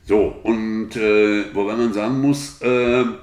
[0.06, 3.14] So, und äh, wobei man sagen muss, also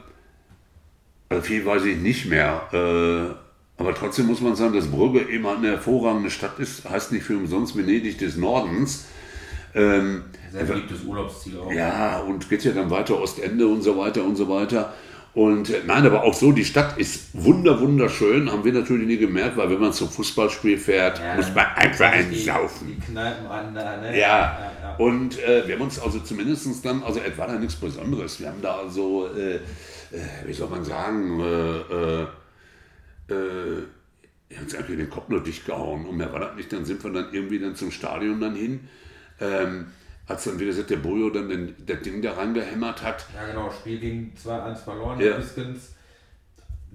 [1.41, 3.35] viel weiß ich nicht mehr,
[3.77, 7.35] aber trotzdem muss man sagen, dass Brügge eben eine hervorragende Stadt ist, heißt nicht für
[7.35, 9.07] umsonst Venedig des Nordens.
[9.77, 11.71] Ähm, Sehr beliebtes Urlaubsziel auch.
[11.71, 14.93] Ja, und geht ja dann weiter Ostende und so weiter und so weiter.
[15.37, 19.17] Und äh, nein, aber auch so, die Stadt ist wunder, wunderschön, haben wir natürlich nie
[19.17, 22.87] gemerkt, weil wenn man zum Fußballspiel fährt, ja, muss man einfach einsaufen.
[22.87, 24.17] Die, Kneipen an, ne?
[24.17, 24.17] ja.
[24.17, 24.95] ja, ja.
[24.95, 28.39] und äh, wir haben uns also zumindest dann, also es war da nichts Besonderes.
[28.39, 29.59] Wir haben da also, äh, äh,
[30.47, 32.23] wie soll man sagen, äh,
[33.31, 36.07] äh, äh, uns einfach den Kopf nur dicht gehauen.
[36.07, 38.87] Und mehr war das nicht, dann sind wir dann irgendwie dann zum Stadion dann hin.
[39.39, 39.87] Ähm,
[40.27, 43.25] als dann, wie gesagt, der Bojo dann den, das Ding da reingehämmert hat.
[43.33, 45.19] Ja, genau, Spiel ging 2-1 verloren.
[45.19, 45.37] Ja.
[45.37, 45.93] Biskens,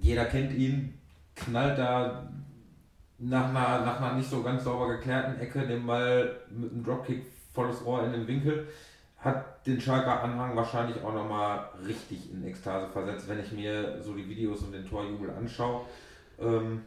[0.00, 0.94] jeder kennt ihn,
[1.34, 2.28] knallt da
[3.18, 7.24] nach einer, nach einer nicht so ganz sauber geklärten Ecke den Ball mit einem Dropkick
[7.54, 8.66] volles Rohr in den Winkel.
[9.18, 14.14] Hat den Schalker Anhang wahrscheinlich auch nochmal richtig in Ekstase versetzt, wenn ich mir so
[14.14, 15.82] die Videos und den Torjubel anschaue.
[16.40, 16.82] Ähm,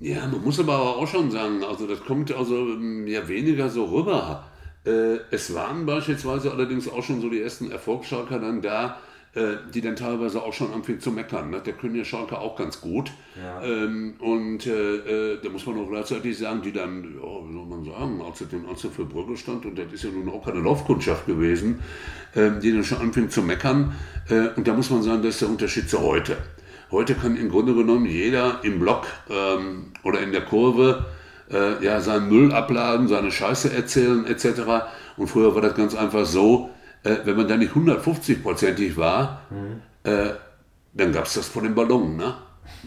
[0.00, 3.84] ja, man muss aber auch schon sagen, also das kommt also ähm, ja weniger so
[3.84, 4.44] rüber.
[4.86, 8.98] Äh, es waren beispielsweise allerdings auch schon so die ersten Erfolgsschalker dann da,
[9.34, 11.50] äh, die dann teilweise auch schon anfingen zu meckern.
[11.50, 11.60] Ne?
[11.60, 13.10] Der können ja Schalke auch ganz gut.
[13.38, 13.62] Ja.
[13.62, 17.66] Ähm, und äh, äh, da muss man auch gleichzeitig sagen, die dann, ja, wie soll
[17.66, 20.42] man sagen, als er, als er für Brügge stand, und das ist ja nun auch
[20.42, 21.80] keine Laufkundschaft gewesen,
[22.34, 23.94] ähm, die dann schon anfingen zu meckern.
[24.56, 26.36] Und da muss man sagen, das ist der Unterschied zu heute.
[26.90, 31.06] Heute kann im Grunde genommen jeder im Block ähm, oder in der Kurve
[31.50, 34.62] äh, ja, seinen Müll abladen, seine Scheiße erzählen etc.
[35.16, 36.70] Und früher war das ganz einfach so,
[37.02, 40.10] äh, wenn man da nicht 150-prozentig war, mhm.
[40.10, 40.30] äh,
[40.94, 42.16] dann gab es das vor dem Ballon.
[42.16, 42.34] Ne?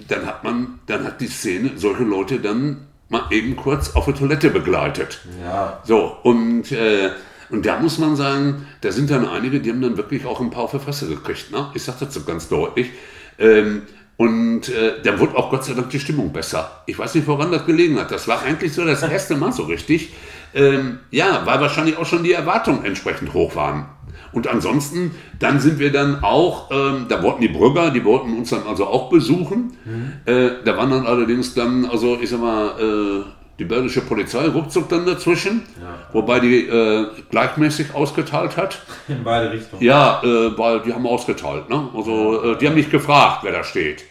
[0.08, 4.16] Dann hat man, dann hat die Szene solche Leute dann mal eben kurz auf der
[4.16, 5.20] Toilette begleitet.
[5.44, 5.82] Ja.
[5.84, 7.12] So, und, äh,
[7.50, 10.52] und da muss man sagen, da sind dann einige, die haben dann wirklich auch ein
[10.52, 11.52] paar auf die Fresse gekriegt.
[11.52, 11.72] Ne?
[11.74, 12.92] Ich sage das so ganz deutlich.
[13.40, 13.84] Ähm,
[14.20, 16.82] und äh, dann wurde auch Gott sei Dank die Stimmung besser.
[16.86, 18.12] Ich weiß nicht, woran das gelegen hat.
[18.12, 20.10] Das war eigentlich so das erste Mal so richtig.
[20.54, 23.86] Ähm, ja, weil wahrscheinlich auch schon die Erwartungen entsprechend hoch waren.
[24.34, 28.50] Und ansonsten, dann sind wir dann auch, ähm, da wollten die Brügger, die wollten uns
[28.50, 29.78] dann also auch besuchen.
[29.86, 30.12] Mhm.
[30.26, 33.24] Äh, da waren dann allerdings dann, also ich sag mal, äh,
[33.58, 35.96] die belgische Polizei ruckzuck dann dazwischen, ja.
[36.12, 38.82] wobei die äh, gleichmäßig ausgeteilt hat.
[39.08, 39.82] In beide Richtungen.
[39.82, 41.70] Ja, äh, weil die haben ausgeteilt.
[41.70, 41.88] Ne?
[41.96, 44.09] Also äh, die haben nicht gefragt, wer da steht.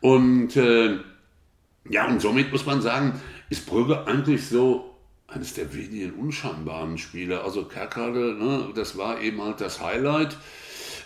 [0.00, 0.98] Und äh,
[1.88, 4.96] ja, und somit muss man sagen, ist Brügge eigentlich so
[5.28, 7.42] eines der wenigen unscheinbaren Spiele.
[7.42, 10.36] Also Kerkrade, ne, das war eben halt das Highlight.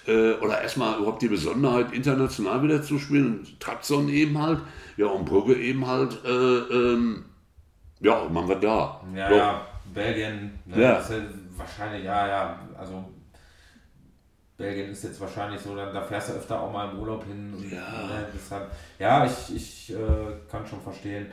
[0.07, 3.47] Äh, oder erstmal überhaupt die Besonderheit, international wieder zu spielen.
[3.59, 4.61] Trabzon eben halt.
[4.97, 6.25] Ja, und Brügge eben halt.
[6.25, 7.25] Äh, ähm,
[8.01, 9.01] ja, man war da.
[9.15, 9.35] Ja, so.
[9.35, 10.99] ja Belgien, ne, ja.
[10.99, 11.17] Ist ja
[11.57, 13.05] wahrscheinlich, ja, ja, also
[14.57, 17.53] Belgien ist jetzt wahrscheinlich so, dann, da fährst du öfter auch mal im Urlaub hin.
[17.55, 19.97] Und, ja, ne, deshalb, ja ich, ich äh,
[20.51, 21.27] kann schon verstehen,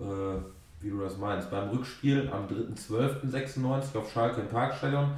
[0.00, 0.04] äh,
[0.80, 1.50] wie du das meinst.
[1.50, 5.12] Beim Rückspiel am 3.12.96 auf Schalke im Parkstadion,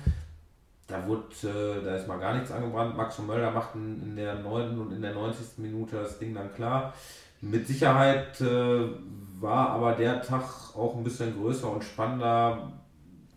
[0.89, 2.97] da wurde, äh, da ist mal gar nichts angebrannt.
[2.97, 4.79] Max und Möller machten in der 9.
[4.79, 5.59] und in der 90.
[5.59, 6.95] Minute das Ding dann klar.
[7.41, 8.89] Mit Sicherheit äh,
[9.41, 10.45] war aber der Tag
[10.75, 12.73] auch ein bisschen größer und spannender,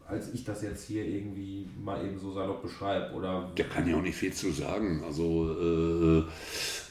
[0.09, 3.13] als ich das jetzt hier irgendwie mal eben so salopp beschreibe.
[3.13, 5.03] Oder der kann ja auch nicht viel zu sagen.
[5.05, 6.23] Also äh,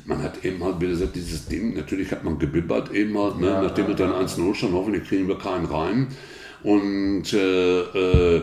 [0.05, 3.49] man hat eben halt, wie gesagt, dieses Ding, natürlich hat man gebibbert eben halt, ne?
[3.49, 4.21] ja, nachdem ja, wir dann ja.
[4.21, 6.09] 1-0 stand, hoffentlich kriegen wir keinen rein.
[6.63, 8.43] Und äh, äh,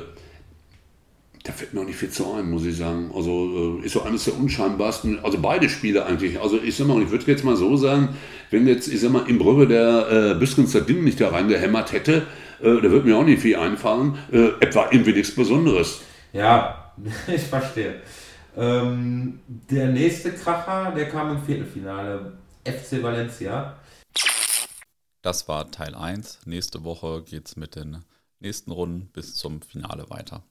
[1.43, 3.11] da fällt mir auch nicht viel zu ein, muss ich sagen.
[3.15, 6.41] Also äh, ist so eines der unscheinbarsten, also beide Spiele eigentlich.
[6.41, 8.09] Also ich sag mal, ich würde jetzt mal so sagen,
[8.51, 11.93] wenn jetzt, ich sag mal, im Brügge der äh, Biskens der Ding nicht da reingehämmert
[11.93, 12.23] hätte,
[12.65, 14.17] äh, da würde mir auch nicht viel einfallen.
[14.31, 16.01] Äh, etwa irgendwie nichts Besonderes.
[16.33, 16.93] Ja,
[17.27, 18.01] ich verstehe.
[18.57, 22.33] Ähm, der nächste Kracher, der kam im Viertelfinale.
[22.65, 23.77] FC Valencia.
[25.21, 26.39] Das war Teil 1.
[26.45, 28.03] Nächste Woche geht es mit den
[28.39, 30.43] nächsten Runden bis zum Finale weiter.